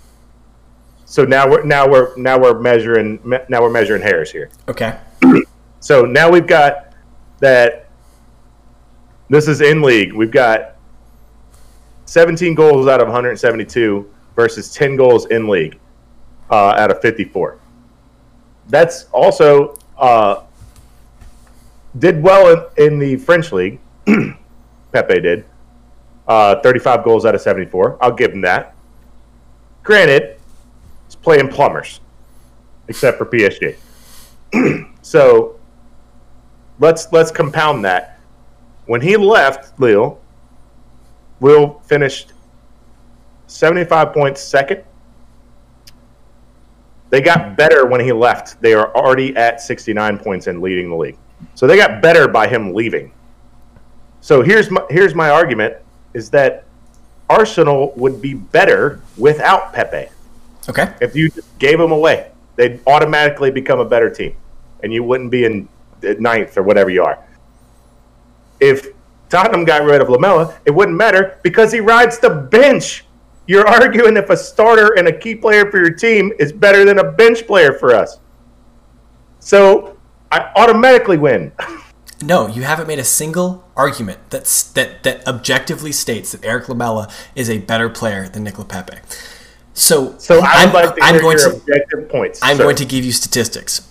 [1.04, 4.50] so now we're now we're now we're measuring now we're measuring hairs here.
[4.68, 4.98] Okay.
[5.80, 6.94] So now we've got
[7.40, 7.88] that.
[9.28, 10.12] This is in league.
[10.12, 10.76] We've got
[12.04, 15.78] 17 goals out of 172 versus 10 goals in league
[16.50, 17.58] uh, out of 54.
[18.68, 20.42] That's also uh,
[21.98, 23.80] did well in, in the French league.
[24.92, 25.44] Pepe did
[26.26, 27.98] uh, 35 goals out of 74.
[28.00, 28.74] I'll give him that.
[29.82, 30.38] Granted,
[31.06, 32.00] he's playing plumbers,
[32.88, 33.76] except for PSG.
[35.02, 35.58] so
[36.78, 38.20] let's let's compound that.
[38.86, 40.20] When he left Lille,
[41.40, 42.32] Lille finished
[43.46, 44.84] 75 points second.
[47.10, 48.60] They got better when he left.
[48.62, 51.18] They are already at 69 points and leading the league.
[51.54, 53.12] So they got better by him leaving.
[54.20, 55.76] So here's my here's my argument
[56.14, 56.64] is that
[57.28, 60.10] Arsenal would be better without Pepe.
[60.68, 60.92] Okay.
[61.00, 64.36] If you just gave him away, they'd automatically become a better team,
[64.82, 65.68] and you wouldn't be in
[66.20, 67.18] ninth or whatever you are.
[68.60, 68.88] If
[69.28, 73.04] Tottenham got rid of Lamela, it wouldn't matter because he rides the bench.
[73.46, 76.98] You're arguing if a starter and a key player for your team is better than
[76.98, 78.20] a bench player for us.
[79.40, 79.91] So
[80.32, 81.52] I automatically win.
[82.22, 87.08] No, you haven't made a single argument that's that that objectively states that Eric Lamela
[87.34, 88.98] is a better player than Nicola Pepe.
[89.74, 92.40] So, So I'm, like to I'm going to objective points.
[92.42, 93.88] I'm going to give you statistics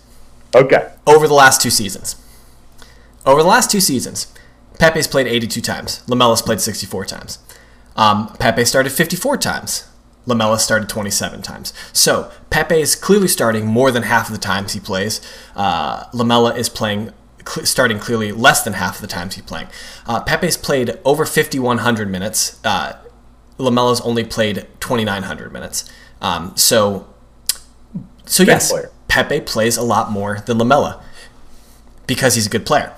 [0.56, 0.92] Okay.
[1.08, 2.16] over the last two seasons.
[3.26, 4.34] Over the last two seasons,
[4.80, 6.02] Pepe's played 82 times.
[6.08, 7.39] Lamela's played 64 times.
[7.96, 9.88] Um, Pepe started 54 times.
[10.26, 11.74] Lamela started 27 times.
[11.94, 15.22] So Pepe is clearly starting more than half of the times he plays.
[15.56, 17.12] Uh, Lamela is playing
[17.48, 19.68] cl- starting clearly less than half of the times he's playing.
[20.06, 22.60] Uh, Pepe's played over 5,100 minutes.
[22.64, 22.94] Uh,
[23.58, 25.90] Lamela's only played 2,900 minutes.
[26.22, 27.08] Um, so,
[28.26, 28.92] so yes, player.
[29.08, 31.04] Pepe plays a lot more than Lamela
[32.08, 32.94] because he's a good player.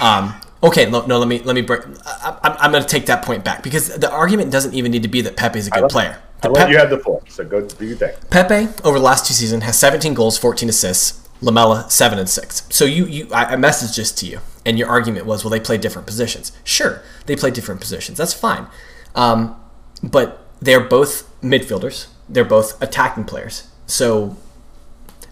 [0.00, 1.62] Um, okay, no, no, let me let me.
[1.62, 4.92] Break, I, I'm, I'm going to take that point back because the argument doesn't even
[4.92, 6.20] need to be that Pepe's a good player.
[6.42, 7.22] I'll let you have the floor.
[7.28, 8.14] So go do your thing.
[8.30, 11.26] Pepe over the last two seasons has 17 goals, 14 assists.
[11.40, 12.66] Lamela seven and six.
[12.70, 15.60] So you you I, I messaged this to you, and your argument was, well, they
[15.60, 16.52] play different positions.
[16.64, 18.18] Sure, they play different positions.
[18.18, 18.66] That's fine,
[19.14, 19.60] um,
[20.02, 22.06] but they're both midfielders.
[22.28, 23.68] They're both attacking players.
[23.86, 24.36] So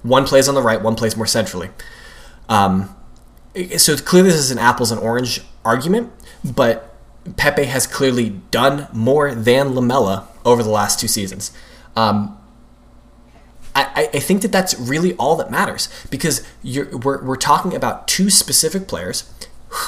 [0.02, 1.70] one plays on the right, one plays more centrally.
[2.48, 2.94] Um,
[3.78, 6.12] so clearly, this is an apples and orange argument,
[6.44, 6.94] but
[7.36, 11.52] Pepe has clearly done more than Lamela over the last two seasons.
[11.96, 12.38] Um,
[13.76, 18.06] I, I think that that's really all that matters because you're, we're, we're talking about
[18.06, 19.30] two specific players.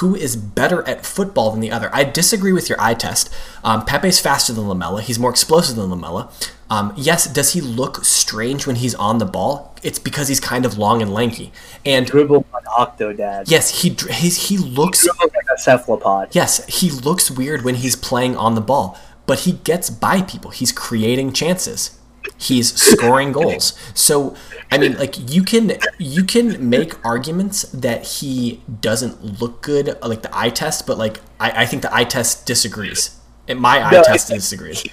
[0.01, 1.89] Who is better at football than the other?
[1.93, 3.33] I disagree with your eye test.
[3.63, 5.01] Um, Pepe's faster than Lamela.
[5.01, 6.29] He's more explosive than Lamela.
[6.69, 9.73] Um, yes, does he look strange when he's on the ball?
[9.83, 11.53] It's because he's kind of long and lanky.
[11.85, 13.45] And Dribble like Octodad.
[13.49, 16.35] yes, he he's, he looks Dribble like a cephalopod.
[16.35, 20.49] Yes, he looks weird when he's playing on the ball, but he gets by people.
[20.51, 21.99] He's creating chances.
[22.37, 23.77] He's scoring goals.
[23.93, 24.35] So,
[24.71, 30.23] I mean, like you can you can make arguments that he doesn't look good, like
[30.23, 33.17] the eye test, but like I, I think the eye test disagrees.
[33.47, 34.83] And my eye No, test disagrees.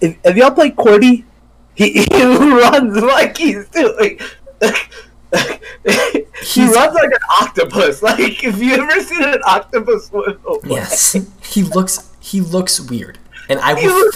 [0.00, 1.26] If, if y'all play Cordy,
[1.74, 4.18] he, he runs like he's doing.
[4.62, 8.02] he He's- runs like an octopus.
[8.02, 11.12] Like if you ever seen an octopus swim Yes,
[11.44, 13.18] he looks he looks weird,
[13.50, 14.10] and I will.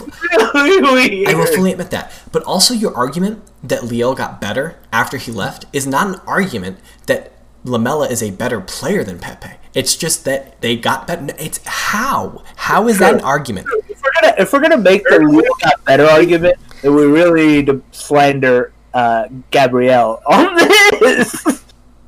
[0.54, 1.26] really.
[1.26, 2.12] I will fully admit that.
[2.30, 6.78] But also, your argument that Lille got better after he left is not an argument
[7.06, 7.32] that
[7.64, 9.56] Lamela is a better player than Pepe.
[9.74, 11.34] It's just that they got better.
[11.38, 12.44] It's how?
[12.56, 13.66] How is that an argument?
[13.88, 17.46] if we're gonna if we're gonna make the Lille got better argument, then we really
[17.46, 20.54] need to slander uh, Gabriel on
[21.00, 21.64] this.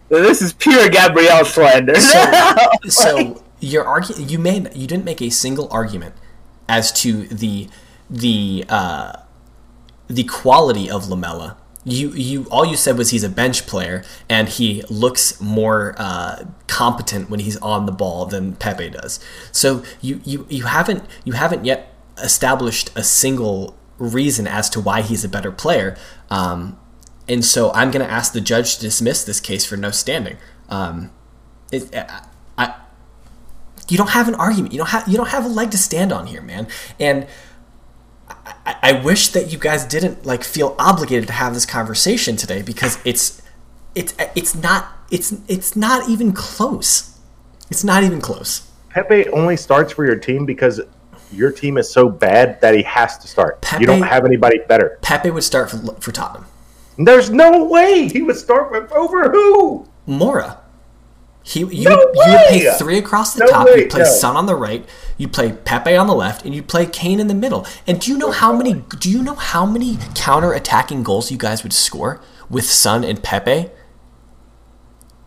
[0.08, 1.96] this is pure Gabriel slander.
[1.96, 6.14] So, so your argu- you made you didn't make a single argument
[6.68, 7.68] as to the
[8.08, 9.12] the uh,
[10.08, 11.56] the quality of Lamela.
[11.84, 16.44] You you all you said was he's a bench player and he looks more uh,
[16.66, 19.20] competent when he's on the ball than Pepe does.
[19.52, 25.02] So you, you you haven't you haven't yet established a single reason as to why
[25.02, 25.96] he's a better player.
[26.28, 26.78] Um,
[27.28, 30.36] and so I'm going to ask the judge to dismiss this case for no standing.
[30.68, 31.10] Um,
[31.72, 32.74] it, I, I,
[33.88, 34.72] you don't have an argument.
[34.72, 36.66] You don't have you don't have a leg to stand on here, man.
[36.98, 37.26] And
[38.28, 42.62] I, I wish that you guys didn't like feel obligated to have this conversation today
[42.62, 43.42] because it's
[43.94, 47.18] it's it's not it's it's not even close.
[47.70, 48.70] It's not even close.
[48.90, 50.80] Pepe only starts for your team because
[51.32, 53.60] your team is so bad that he has to start.
[53.60, 54.98] Pepe- you don't have anybody better.
[55.02, 56.46] Pepe would start for, for Tottenham.
[56.98, 59.86] There's no way he would start with over who.
[60.08, 60.58] Moura.
[61.46, 63.66] He, you, No would, you would play three across the No top.
[63.66, 64.10] way, You'd play no.
[64.10, 64.84] Son on the right.
[65.16, 67.64] You play Pepe on the left, and you play Kane in the middle.
[67.86, 68.82] And do you know how many?
[68.98, 72.20] Do you know how many counter-attacking goals you guys would score
[72.50, 73.70] with Son and Pepe?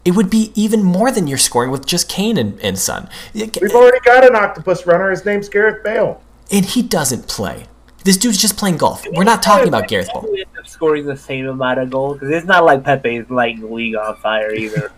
[0.04, 3.08] It would be even more than you're scoring with just Kane and, and Son.
[3.34, 5.12] We've eh, already got an octopus runner.
[5.12, 6.22] His name's Gareth Bale.
[6.52, 7.68] And he doesn't play.
[8.04, 9.06] This dude's just playing golf.
[9.14, 10.26] We're not talking about Gareth Bale.
[10.30, 13.62] We end up scoring the same amount of goals because it's not like Pepe's lighting
[13.62, 14.92] the league on fire either.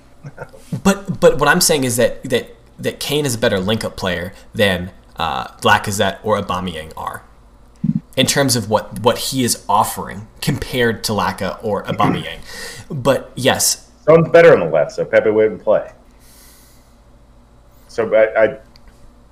[0.83, 4.33] But but what I'm saying is that that that Kane is a better link-up player
[4.53, 7.23] than uh, Lacazette or Aubameyang are.
[8.15, 12.39] In terms of what what he is offering compared to Laka or Aubameyang.
[12.89, 15.91] but yes, Someone's better on the left, so Pepe wouldn't play.
[17.87, 18.57] So I, I,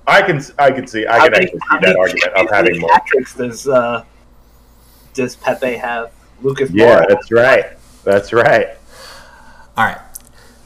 [0.06, 2.50] I can I can see I can many- actually see that many argument of Champions
[2.52, 2.92] having more.
[2.92, 3.04] hat
[3.36, 4.04] does uh,
[5.14, 6.12] does Pepe have?
[6.42, 7.08] Lucas Yeah, Moura.
[7.08, 7.64] that's right.
[8.04, 8.68] That's right.
[9.76, 9.98] all right.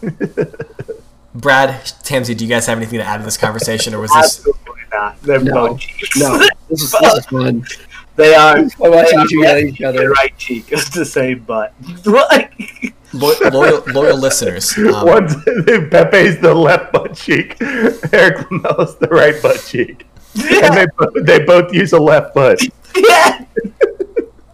[1.35, 1.71] Brad,
[2.05, 4.39] Tamsy, do you guys have anything to add to this conversation, or was this?
[4.39, 5.23] Absolutely not.
[5.23, 5.79] They're No.
[6.17, 6.39] No,
[6.69, 7.65] this is, this is fun.
[8.17, 8.59] they are.
[8.59, 10.11] I'm watching you two they at each other.
[10.13, 11.75] right cheek is the same butt.
[12.05, 17.57] like, Lo- loyal, loyal listeners, um, One's Pepe's the left butt cheek.
[17.61, 22.61] Eric Lamela's the right butt cheek, and they both, they both use a left butt.
[22.97, 23.45] yeah.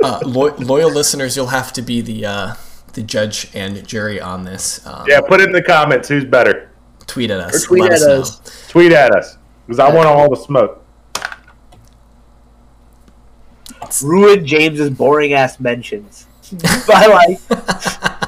[0.03, 2.55] uh, lo- loyal listeners, you'll have to be the uh,
[2.93, 4.85] the judge and jury on this.
[4.87, 6.09] Um, Yeah, put it in the comments.
[6.09, 6.71] Who's better?
[7.07, 7.65] Tweet at us.
[7.65, 8.69] Or tweet let at us us.
[8.69, 9.37] Tweet at us
[9.67, 10.77] because I want all the smoke.
[14.03, 16.27] Ruin James's boring ass mentions
[16.87, 17.39] by like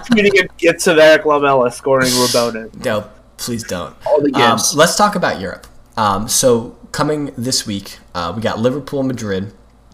[0.07, 2.85] tweeting him gifts of Eric Lamela scoring Rabona.
[2.85, 3.95] No, please don't.
[4.07, 4.75] All the Um, gifts.
[4.75, 5.67] let's talk about Europe.
[5.97, 9.53] Um, so coming this week, uh, we got Liverpool, Madrid,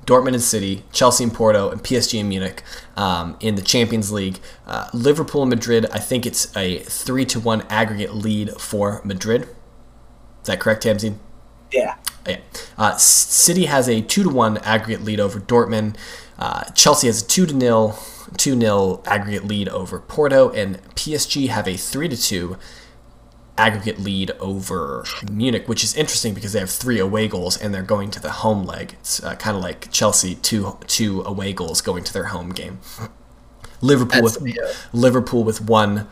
[0.09, 2.63] Dortmund and City, Chelsea and Porto, and PSG and Munich
[2.97, 4.39] um, in the Champions League.
[4.67, 9.43] Uh, Liverpool and Madrid, I think it's a three to one aggregate lead for Madrid.
[9.43, 9.49] Is
[10.45, 11.17] that correct, Tamzeed?
[11.71, 11.97] Yeah.
[12.27, 12.39] Yeah.
[12.79, 15.97] Uh, City has a two to one aggregate lead over Dortmund.
[16.39, 17.99] Uh, Chelsea has a two to nil,
[18.39, 22.57] two nil aggregate lead over Porto, and PSG have a three to two
[23.59, 27.83] aggregate lead over Munich, which is interesting because they have three away goals and they're
[27.83, 28.95] going to the home leg.
[29.01, 32.79] It's uh, kind of like Chelsea two two away goals going to their home game.
[33.81, 36.07] Liverpool That's with the, uh, Liverpool with one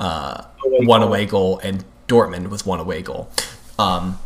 [0.00, 1.08] uh, Away one goal.
[1.08, 3.30] away goal and Dortmund with one away goal.
[3.78, 4.18] Um,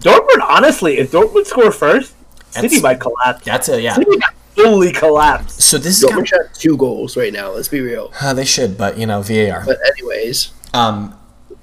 [0.00, 2.14] Dortmund, honestly, if Dortmund score first,
[2.50, 3.44] City That's- might collapse.
[3.44, 3.94] that's a yeah.
[3.94, 5.64] City might fully collapse.
[5.64, 7.50] So this is kind Dortmund shot two goals right now.
[7.52, 8.12] Let's be real.
[8.20, 9.64] Uh, they should, but you know, VAR.
[9.66, 11.16] But anyways, Um,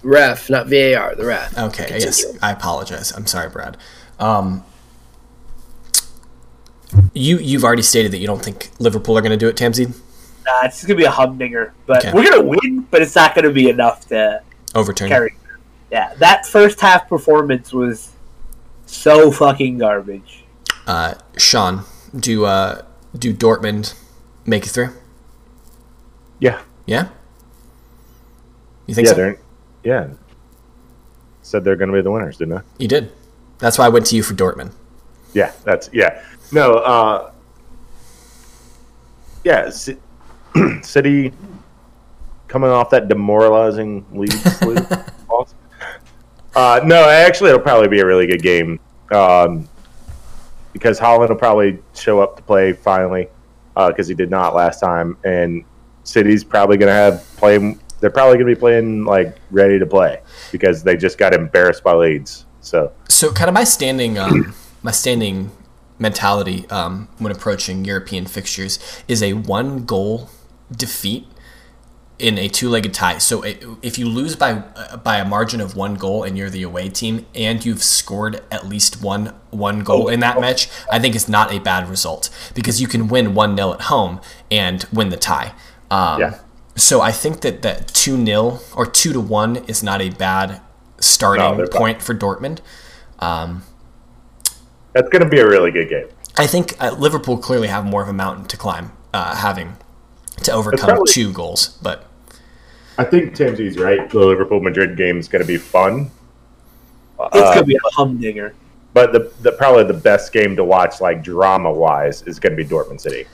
[0.03, 1.15] ref, not VAR.
[1.15, 1.57] The ref.
[1.57, 2.05] okay, Continue.
[2.05, 3.11] yes, I apologize.
[3.11, 3.77] I'm sorry, Brad.
[4.19, 4.63] Um,
[7.13, 9.95] you you've already stated that you don't think Liverpool are going to do it, Tamzeed.
[10.45, 12.11] Nah, it's gonna be a humdinger, but Okay.
[12.13, 12.87] we're gonna win.
[12.89, 14.41] But it's not gonna be enough to
[14.73, 15.07] Overturn.
[15.07, 15.35] carry.
[15.91, 18.09] Yeah, that first half performance was
[18.87, 20.43] so fucking garbage.
[20.87, 21.83] Uh, Sean,
[22.17, 22.81] do uh,
[23.17, 23.93] do Dortmund
[24.45, 24.89] make it through?
[26.39, 27.09] Yeah, Yeah.
[28.87, 29.35] You think yeah, so?
[29.83, 30.09] Yeah.
[31.41, 32.61] Said they're going to be the winners, didn't I?
[32.77, 33.11] You did.
[33.57, 34.73] That's why I went to you for Dortmund.
[35.33, 36.23] Yeah, that's yeah.
[36.51, 37.31] No, uh
[39.43, 39.97] yeah, C-
[40.81, 41.31] City
[42.47, 44.33] coming off that demoralizing lead
[45.29, 45.55] loss.
[46.55, 48.79] Uh no, actually it'll probably be a really good game.
[49.11, 49.67] Um
[50.73, 53.27] because Haaland will probably show up to play finally
[53.75, 55.63] because he did not last time and
[56.03, 59.85] City's probably going to have playing they're probably going to be playing like ready to
[59.85, 60.21] play
[60.51, 62.45] because they just got embarrassed by Leeds.
[62.59, 65.51] So, So, kind of my standing, um, my standing
[65.97, 70.29] mentality um, when approaching European fixtures is a one goal
[70.75, 71.27] defeat
[72.17, 73.17] in a two-legged tie.
[73.19, 73.43] So,
[73.81, 76.89] if you lose by uh, by a margin of one goal and you're the away
[76.89, 81.29] team, and you've scored at least one one goal in that match, I think it's
[81.29, 85.17] not a bad result because you can win one 0 at home and win the
[85.17, 85.53] tie.
[85.89, 86.39] Um, Yeah.
[86.81, 90.61] So I think that that two 0 or two to one is not a bad
[90.99, 92.59] starting No, they're point for Dortmund.
[93.19, 93.61] Um,
[94.93, 96.07] that's going to be a really good game.
[96.37, 99.77] I think uh, Liverpool clearly have more of a mountain to climb, uh, having
[100.43, 101.77] to overcome probably- two goals.
[101.83, 102.07] But
[102.97, 104.09] I think Timsy's right.
[104.09, 106.09] The Liverpool Madrid game is going to be fun.
[107.19, 108.55] It's Uh, gonna be a humdinger.
[108.93, 112.63] but the, the probably the best game to watch, like drama wise, is going to
[112.63, 113.27] be Dortmund City.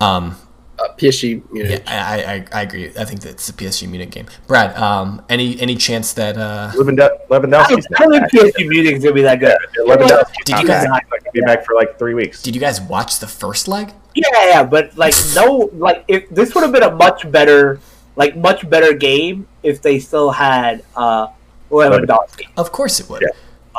[0.00, 0.36] um,
[0.80, 1.42] Uh, PSG.
[1.52, 1.82] Munich.
[1.84, 2.90] yeah, I, I, I agree.
[2.98, 4.26] I think that's the PSG Munich game.
[4.46, 8.54] Brad, um, any any chance that uh, Lewandowski, I don't, Lewandowski's I don't think.
[8.54, 9.56] PSG Munich gonna be that good.
[9.78, 10.80] Lewandowski's Did you guys- back.
[10.80, 12.42] He's not going to be back for like three weeks.
[12.42, 13.92] did you guys watch the first leg?
[14.14, 17.78] Yeah, yeah, but like no, like if this would have been a much better,
[18.16, 21.28] like much better game if they still had uh
[21.70, 22.46] Lewandowski.
[22.56, 23.22] Of course it would.
[23.22, 23.28] Yeah.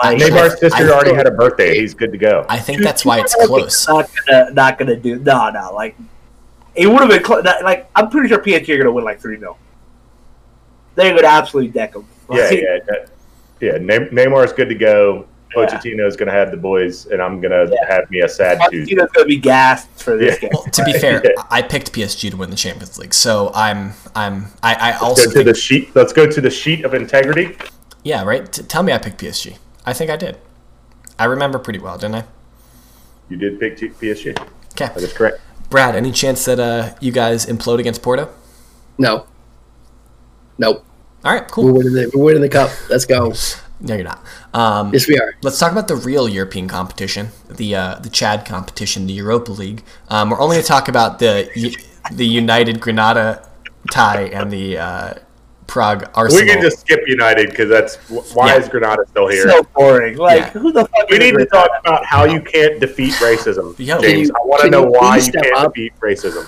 [0.04, 1.80] Like, Neymar's sister I- already had a birthday.
[1.80, 2.46] He's good to go.
[2.48, 3.88] I think that's why it's close.
[3.88, 5.18] Not gonna, not gonna do.
[5.20, 5.96] No, no, like
[6.76, 7.44] it would have been close.
[7.64, 9.58] Like I'm pretty sure PSG are gonna win like three 0
[10.96, 12.06] They're gonna absolutely deck them.
[12.32, 13.10] Yeah, yeah, that-
[13.60, 13.78] yeah.
[13.80, 15.26] Ney- Neymar's good to go.
[15.56, 15.66] Yeah.
[15.68, 17.94] Pochettino's going to have the boys, and I'm going to Yeah.
[17.94, 18.96] have me a sad Tuesday.
[18.96, 20.40] Pochettino's gonna be gassed for this Yeah.
[20.48, 20.50] game.
[20.54, 21.44] Well, to be fair, Yeah.
[21.52, 25.24] I picked PSG to win the Champions League, so I'm I'm I, I Let's also
[25.26, 25.94] go to think, the sheet.
[25.94, 27.58] Let's go to the sheet of integrity.
[28.06, 28.50] yeah right.
[28.50, 29.58] T- tell me I picked PSG.
[29.86, 30.38] I think I did.
[31.20, 32.24] I remember pretty well, didn't I?
[33.28, 34.38] you did pick T- PSG.
[34.72, 35.42] Okay, That is correct.
[35.72, 35.96] Brad.
[35.96, 38.30] Any chance that uh, you guys implode against Porto?
[39.00, 39.26] No.
[40.60, 40.86] Nope.
[41.24, 41.74] All right, We're cool.
[41.74, 42.70] winning the we're winning the cup.
[42.90, 43.34] Let's go.
[43.80, 44.24] No, you're not.
[44.54, 45.34] Um, Yes, we are.
[45.42, 49.84] Let's talk about the real European competition, the uh, the Chad competition, the Europa League.
[50.10, 51.50] Um, we're only going to talk about the
[52.12, 53.48] the United Granada
[53.92, 55.14] tie and the uh,
[55.72, 56.44] Prague Arsenal.
[56.46, 57.96] We can just skip United because that's
[58.36, 58.58] why Yeah.
[58.60, 59.50] is Granada still here?
[59.50, 60.18] So boring.
[60.18, 60.50] Like Yeah.
[60.50, 61.10] who the fuck?
[61.10, 61.50] we need to Granada?
[61.50, 63.98] talk about how you can't defeat racism, Yo.
[64.02, 64.28] James.
[64.28, 65.74] you- I want to know you why you can't up?
[65.74, 66.46] defeat racism.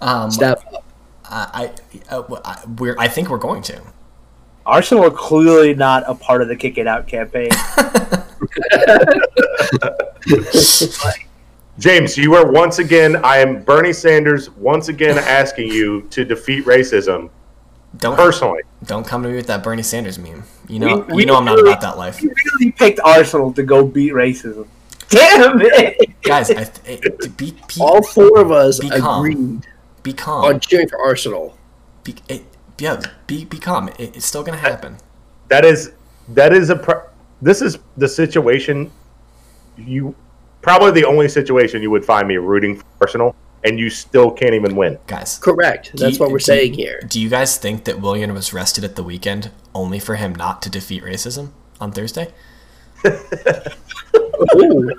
[0.00, 0.84] um, Step up.
[1.28, 1.70] I,
[2.10, 3.80] I, uh, I- we're I think we're going to.
[4.64, 7.48] Arsenal are clearly not a part of the kick it out campaign.
[11.80, 13.16] James, you are once again.
[13.24, 17.30] I am Bernie Sanders once again asking you to defeat racism
[17.98, 18.62] Don't personally.
[18.84, 20.44] don't come to me with that Bernie Sanders meme.
[20.68, 23.00] You know We- we you know I'm not really- about that life, you really picked
[23.00, 24.66] Arsenal to go beat racism.
[25.10, 26.22] Damn it!
[26.22, 26.50] guys.
[26.50, 29.24] I, th- it, to be, be, All four of us Be calm.
[29.26, 29.66] agreed
[30.04, 30.44] be calm.
[30.44, 31.56] on cheering for Arsenal.
[32.04, 32.44] Be, it,
[32.78, 33.88] yeah, be be calm.
[33.98, 34.98] It, it's still gonna happen.
[35.48, 35.92] That is
[36.28, 36.76] that is a.
[36.76, 37.02] Pro-
[37.42, 38.92] this is the situation.
[39.76, 40.14] You
[40.62, 43.34] probably the only situation you would find me rooting for Arsenal,
[43.64, 44.98] and you still can't even win.
[45.06, 45.92] Guys, Correct.
[45.94, 47.00] That's you- what we're do- saying here.
[47.08, 50.62] Do you guys think that Willian was rested at the weekend only for him not
[50.62, 51.50] to defeat racism
[51.80, 52.28] on Thursday?
[53.06, 53.10] Ooh.
[54.56, 54.90] Ooh.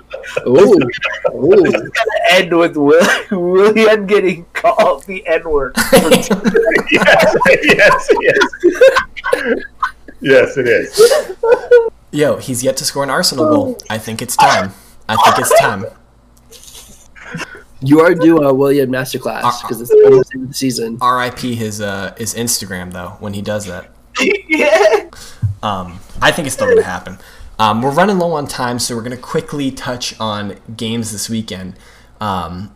[0.46, 1.62] Ooh.
[1.62, 5.74] This is gonna End with Will- Willian getting called the N word.
[6.90, 8.38] yes, yes, yes.
[10.20, 11.88] yes, it is.
[12.10, 13.78] Yo, he's yet to score an Arsenal goal.
[13.90, 14.72] I think it's time.
[15.08, 15.86] I think it's time.
[17.84, 20.98] You are due a Willian masterclass because it's almost the end of the season.
[21.00, 21.54] R.I.P.
[21.54, 23.90] his uh his Instagram though when he does that.
[24.48, 25.10] yeah.
[25.62, 27.18] Um, I think it's still gonna happen.
[27.58, 31.76] Um, we're running low on time, so we're gonna quickly touch on games this weekend.
[32.20, 32.74] Um,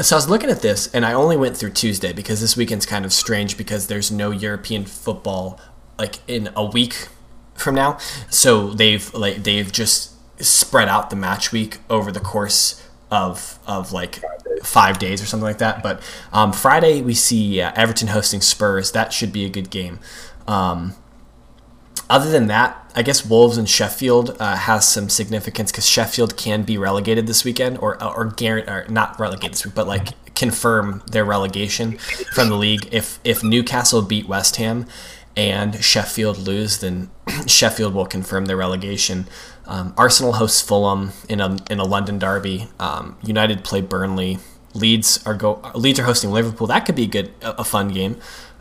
[0.00, 2.86] so I was looking at this, and I only went through Tuesday because this weekend's
[2.86, 5.60] kind of strange because there's no European football
[5.98, 7.08] like in a week
[7.54, 7.98] from now.
[8.30, 13.92] So they've like they've just spread out the match week over the course of of
[13.92, 14.22] like
[14.62, 15.82] five days or something like that.
[15.82, 16.02] But
[16.32, 18.92] um, Friday we see uh, Everton hosting Spurs.
[18.92, 19.98] That should be a good game.
[20.46, 20.94] Um,
[22.10, 26.62] other than that, I guess Wolves and Sheffield uh, has some significance because Sheffield can
[26.62, 31.02] be relegated this weekend, or or, guarantee, or not relegated this week, but like confirm
[31.10, 31.98] their relegation
[32.34, 32.88] from the league.
[32.90, 34.86] If if Newcastle beat West Ham
[35.38, 37.10] and Sheffield lose, then
[37.46, 39.26] Sheffield will confirm their relegation.
[39.66, 42.66] Um, Arsenal hosts Fulham in a in a London derby.
[42.80, 44.38] Um, United play Burnley.
[44.74, 46.66] Leeds are go Leeds are hosting Liverpool.
[46.66, 48.16] That could be a good a, a fun game.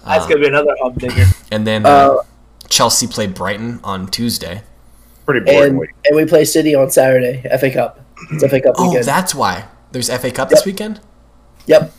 [0.05, 1.25] That's Um, gonna be another humdinger.
[1.51, 2.23] and then uh, Uh,
[2.69, 4.61] Chelsea play Brighton on Tuesday.
[5.25, 7.41] Pretty boring and and we play City on Saturday.
[7.59, 7.99] FA Cup.
[8.31, 9.05] It's FA Cup Oh, weekend.
[9.05, 9.65] that's why.
[9.91, 10.99] There's FA Cup this weekend?
[11.65, 11.91] yep.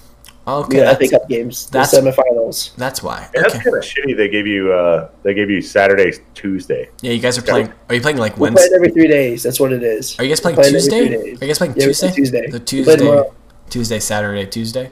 [0.48, 1.66] Okay, We got FA that's, Cup games.
[1.66, 2.74] The that's- semifinals.
[2.76, 3.28] that's why.
[3.34, 4.16] Yeah, that's kind of shitty.
[4.16, 6.88] They gave you uh, they gave you Saturday, Tuesday.
[7.02, 7.72] Yeah, you guys are playing.
[7.88, 8.68] Are you playing like We're Wednesday?
[8.68, 9.42] playing every three days.
[9.42, 10.18] That's what it is.
[10.18, 11.06] Are you guys playing playing every Tuesday?
[11.06, 11.40] three Are days.
[11.42, 12.06] you guys playing Yeah, Tuesday?
[12.08, 12.46] play Tuesday.
[12.50, 13.22] The Tuesday.
[13.68, 14.90] Tuesday, Saturday, Tuesday.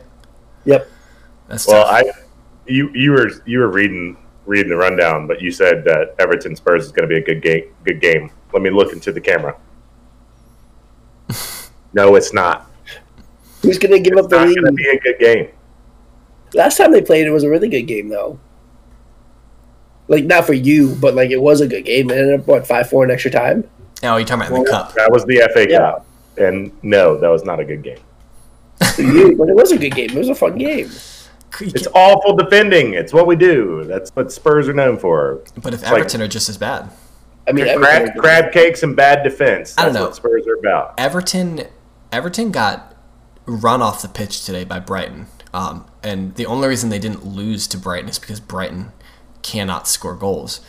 [0.66, 0.88] Yep.
[1.48, 1.94] That's Well, tough.
[1.94, 2.12] I
[2.66, 6.84] you you were you were reading reading the rundown, but you said that Everton Spurs
[6.84, 7.64] is going to be a good game.
[7.84, 8.30] Good game.
[8.52, 9.56] Let me look into the camera.
[11.94, 12.70] no, it's not.
[13.62, 15.48] Who's gonna give up It's the not going to be a good game.
[16.54, 18.38] Last time they played, it was a really good game though.
[20.08, 22.10] Like not for you, but like it was a good game.
[22.10, 23.68] It ended up what five four in extra time.
[24.04, 24.94] oh, you're talking about in the cup.
[24.94, 25.78] That was the FA Yeah.
[25.78, 26.06] Cup,
[26.38, 27.98] and no, that was not a good game.
[28.94, 30.10] For you, but it was a good game.
[30.10, 30.90] It was a fun game.
[31.60, 32.92] It's awful defending.
[32.94, 33.84] It's what we do.
[33.84, 35.42] That's what Spurs are known for.
[35.62, 36.90] But if like- Everton are just as bad,
[37.48, 39.74] I mean, crab, crab cakes and bad defense.
[39.78, 40.04] I don't know.
[40.04, 40.94] what Spurs are about.
[40.98, 41.62] Everton,
[42.12, 42.94] Everton got
[43.46, 47.66] run off the pitch today by Brighton, um, and the only reason they didn't lose
[47.68, 48.92] to Brighton is because Brighton
[49.42, 50.60] cannot score goals.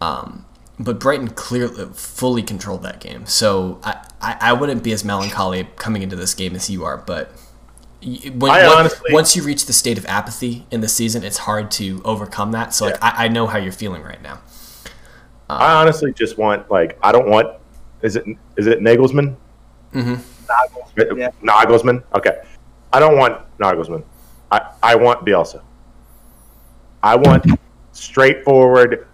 [0.00, 0.44] Um,
[0.78, 5.68] but Brighton clearly fully controlled that game, so I, I, I wouldn't be as melancholy
[5.76, 6.96] coming into this game as you are.
[6.96, 7.30] But
[8.02, 12.02] when, honestly- once you reach the state of apathy in the season, it's hard to
[12.04, 12.74] overcome that.
[12.74, 14.40] So like I, I know how you're feeling right now.
[15.48, 17.48] I honestly just want like I don't want.
[18.00, 18.24] Is it
[18.56, 19.36] is it Nagelsmann?
[20.96, 21.30] Yeah.
[21.42, 22.02] Nagelsmann.
[22.14, 22.42] Okay,
[22.92, 24.04] I don't want Nagelsmann.
[24.50, 25.62] I I want Bielsa.
[27.02, 27.44] I want
[27.92, 29.06] straightforward,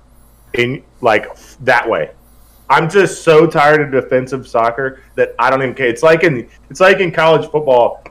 [0.54, 1.26] in like
[1.60, 2.10] that way.
[2.70, 5.86] I'm just so tired of defensive soccer that I don't even care.
[5.88, 8.02] It's like in it's like in college football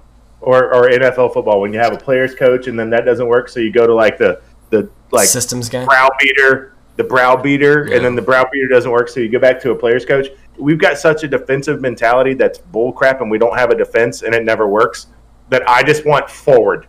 [0.41, 3.49] or, or NFL football when you have a players coach and then that doesn't work,
[3.49, 5.85] so you go to like the the like Systems guy.
[5.85, 7.97] brow beater, the brow beater, Yeah.
[7.97, 10.27] and then the brow beater doesn't work, so you go back to a player's coach.
[10.57, 14.33] We've got such a defensive mentality that's bullcrap, and we don't have a defense, and
[14.33, 15.07] it never works.
[15.49, 16.87] That I just want forward.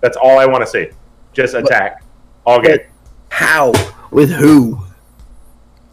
[0.00, 0.90] That's all I want to see.
[1.32, 2.04] Just attack.
[2.44, 2.86] All good.
[3.30, 3.72] How?
[4.10, 4.84] With who?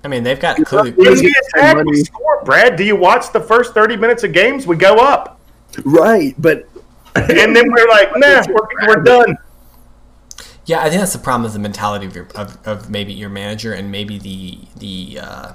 [0.04, 0.92] I mean, they've got clearly.
[0.92, 1.08] We
[1.56, 2.44] attack, we score.
[2.44, 4.68] Brad, do you watch the first thirty minutes of games?
[4.68, 5.40] We go up,
[5.86, 6.68] Right, but
[7.16, 9.38] and then we're like, nah, we're, we're done.
[10.66, 13.30] Yeah, I think that's the problem with the mentality of, your, of, of maybe your
[13.30, 15.54] manager and maybe the the uh,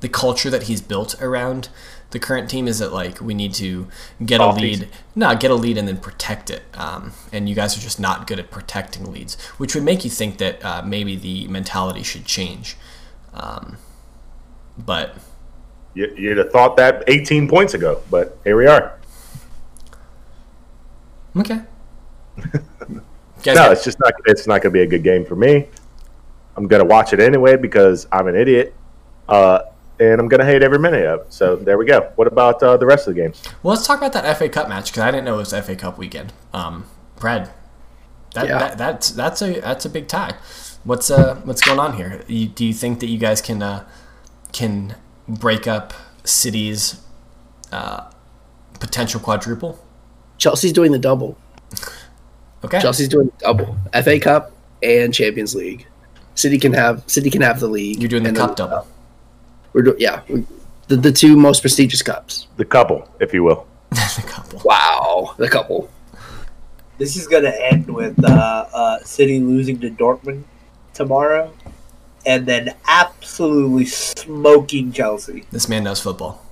[0.00, 1.68] the culture that he's built around
[2.10, 3.86] the current team is that like we need to
[4.24, 6.62] get a lead, no, get a lead and then protect it.
[6.74, 10.10] Um, and you guys are just not good at protecting leads, which would make you
[10.10, 12.76] think that uh, maybe the mentality should change.
[13.32, 13.76] Um,
[14.76, 15.14] but
[15.94, 18.98] You, you'd have thought that 18 points ago, but here we are.
[21.36, 21.60] okay,
[23.46, 24.12] No, it's just not.
[24.26, 25.68] It's not going to be a good game for me.
[26.56, 28.74] I'm going to watch it anyway because I'm an idiot,
[29.28, 29.60] uh,
[30.00, 31.32] and I'm going to hate every minute of it.
[31.32, 32.10] So there we go.
[32.16, 33.42] What about uh, the rest of the games?
[33.62, 35.76] Well, let's talk about that FA Cup match because I didn't know it was FA
[35.76, 36.32] Cup weekend.
[36.52, 36.86] Um,
[37.18, 37.50] Brad,
[38.34, 38.58] that, Yeah.
[38.58, 40.34] that that's that's a that's a big tie.
[40.84, 42.24] What's uh what's going on here?
[42.26, 43.86] You, do you think that you guys can uh,
[44.52, 44.96] can
[45.28, 45.92] break up
[46.24, 47.00] City's
[47.70, 48.10] uh,
[48.80, 49.78] potential quadruple?
[50.38, 51.36] Chelsea's doing the double.
[52.64, 53.76] Okay, Chelsea's doing the double.
[54.02, 55.86] FA Cup and Champions League.
[56.34, 58.00] City can have City can have the league.
[58.00, 58.86] you're doing the cup then- double.
[59.72, 60.44] We're do, yeah, we,
[60.88, 62.48] the the two most prestigious cups.
[62.56, 63.66] The couple, if you will.
[63.90, 64.60] the couple.
[64.64, 65.90] Wow, the couple.
[66.98, 70.42] This is going to end with uh, uh, City losing to Dortmund
[70.92, 71.52] tomorrow,
[72.26, 75.44] and then absolutely smoking Chelsea.
[75.50, 76.44] This man knows football.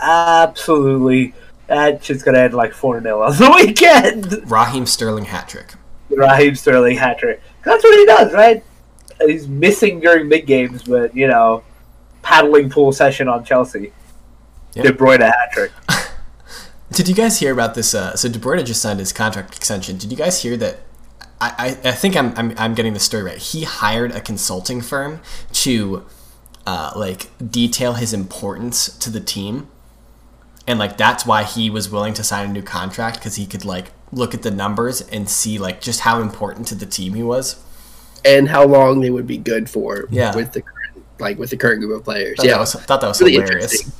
[0.00, 1.32] Absolutely,
[1.66, 4.50] that's just going to end like four 0 on the weekend.
[4.50, 5.72] Raheem Sterling hat trick.
[6.10, 7.40] Raheem Sterling hat trick.
[7.64, 8.62] That's what he does, right?
[9.24, 11.62] He's missing during big games, but you know,
[12.24, 13.92] paddling pool session on Chelsea.
[14.74, 14.84] Yep.
[14.84, 15.70] De Bruyne hat trick.
[16.92, 17.94] Did you guys hear about this?
[17.94, 19.96] Uh, so De Bruyne just signed his contract extension.
[19.98, 20.80] Did you guys hear that?
[21.40, 23.38] I, I, I think I'm, I'm, I'm getting the story right.
[23.38, 25.20] He hired a consulting firm
[25.52, 26.04] to
[26.66, 29.68] uh, like detail his importance to the team,
[30.66, 33.64] and like that's why he was willing to sign a new contract because he could
[33.64, 37.22] like look at the numbers and see like just how important to the team he
[37.22, 37.62] was.
[38.24, 40.34] And how long they would be good for Yeah.
[40.34, 40.73] with the current
[41.18, 42.36] like with the current group of players.
[42.36, 42.52] Thought yeah.
[42.52, 43.72] that was, thought that was Really hilarious.
[43.72, 43.92] interesting.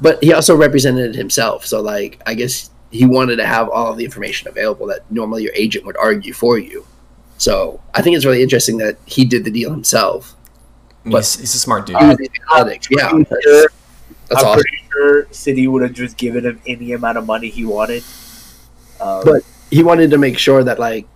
[0.00, 3.96] But he also represented himself, so like I guess he wanted to have all of
[3.98, 6.86] the information available that normally your agent would argue for you.
[7.38, 10.34] So I think it's really interesting that he did the deal himself.
[11.04, 11.96] I he's, he's a smart dude.
[11.98, 12.86] He was the analytics.
[12.90, 13.68] Yeah, I'm that's, sure-
[14.28, 14.60] that's I'm awesome.
[14.62, 18.02] pretty sure City would have just given him any amount of money he wanted.
[19.00, 21.06] Um, But- He wanted to make sure that like,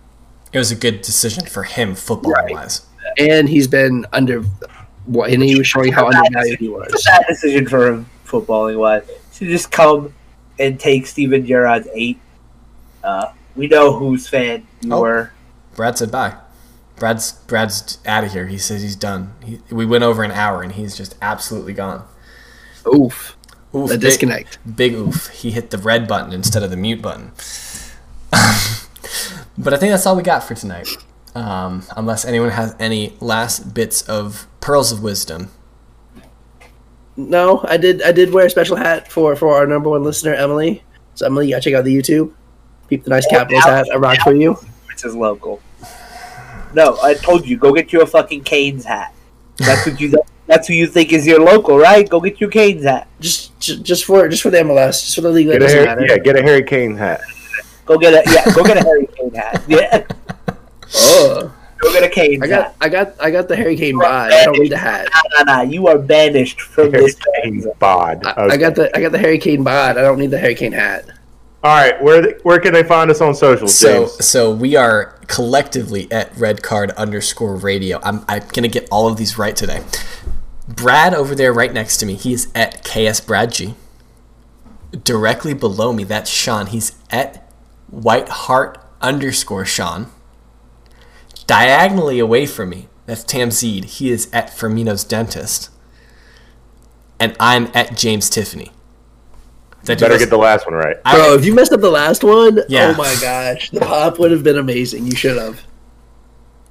[0.53, 2.81] It was a good decision for him, football wise.
[3.17, 4.43] and he's been under,
[5.11, 7.03] what, and he was showing how undervalued he it's a was.
[7.05, 9.03] bad decision for him footballing wise
[9.35, 10.13] to just come
[10.59, 12.19] and take Steven Gerrard's eight.
[13.03, 15.01] Uh, we know whose fan you Oh.
[15.01, 15.31] were.
[15.75, 16.35] Brad said bye.
[16.97, 18.47] Brad's Brad's out of here.
[18.47, 19.33] He says he's done.
[19.43, 22.05] He, we went over an hour and he's just absolutely gone.
[22.87, 23.35] Oof,
[23.75, 24.59] Oof, the big, disconnect.
[24.75, 25.27] big oof.
[25.29, 27.31] He hit the red button instead of the mute button.
[29.57, 30.89] but I think that's all we got for tonight.
[31.33, 35.51] Um, unless anyone has any last bits of pearls of wisdom.
[37.17, 38.01] No, I did.
[38.01, 40.83] I did wear a special hat for for our number one listener, Emily.
[41.15, 42.31] So Emily, you gotta check out the YouTube.
[42.87, 43.85] Peep the nice Capitals hat.
[43.93, 44.53] I rock for you.
[44.87, 45.61] Which is local.
[46.73, 49.13] No, I told you, go get you a fucking Canes hat.
[49.57, 50.13] That's what you.
[50.47, 52.07] That's who you think is your local, right?
[52.09, 53.07] Go get your Canes hat.
[53.19, 55.85] Just, just, just for just for the MLS, just for the league Get a Harry,
[55.85, 56.05] matter.
[56.07, 57.21] yeah, get a Harry Kane hat.
[57.85, 58.53] Go get a yeah.
[58.53, 59.63] Go get a Harry Kane hat.
[59.67, 60.05] Yeah.
[60.93, 62.75] Oh, Go get a Canes I hat.
[62.79, 64.31] got, I got, I got the Harry Kane bod.
[64.31, 65.07] I don't need the hat.
[65.13, 65.61] Nah, nah, nah.
[65.63, 67.17] You are banished from Harry this.
[67.43, 68.25] Kane bod.
[68.25, 69.97] I, I got the, I got the Harry Kane bod.
[69.97, 71.05] I don't need the Harry Kane hat.
[71.63, 74.25] All right, where where can they find us on social, So James?
[74.25, 77.99] so we are collectively at red card underscore radio.
[78.01, 79.83] I'm I'm gonna get all of these right today.
[80.67, 83.75] Brad over there right next to me, he is at KS Brad G.
[85.03, 86.65] Directly below me, that's Sean.
[86.65, 87.47] He's at
[87.91, 90.07] White Hart underscore Sean.
[91.51, 93.83] Diagonally away from me, that's Tamzeed.
[93.83, 95.69] He is at Firmino's dentist.
[97.19, 98.71] And I'm at James Tiffany.
[99.83, 100.95] Did I Better those- get the last one right.
[101.03, 102.93] I- Bro, if you messed up the last one, Yeah.
[102.95, 105.07] oh my gosh, the pop would have been amazing.
[105.07, 105.63] You should have.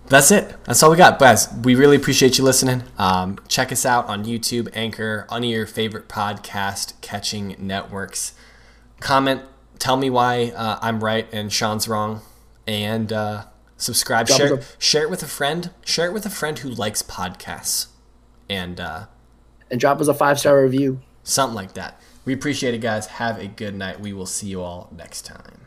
[0.08, 0.56] That's it.
[0.64, 1.48] That's all we got, guys.
[1.62, 2.82] We really appreciate you listening.
[2.98, 8.32] Um, check us out on YouTube, Anchor, on your favorite podcast catching networks.
[9.00, 9.42] Comment,
[9.78, 12.22] tell me why uh, I'm right and Sean's wrong,
[12.66, 13.42] and uh,
[13.80, 14.26] subscribe.
[14.26, 15.70] Drop Share, us share it with a friend.
[15.84, 17.86] Share it with a friend who likes podcasts.
[18.48, 19.06] And uh,
[19.70, 21.00] and drop us a five star review.
[21.22, 22.00] Something like that.
[22.24, 23.06] We appreciate it, guys.
[23.06, 24.00] Have a good night.
[24.00, 25.59] We will see you all next time.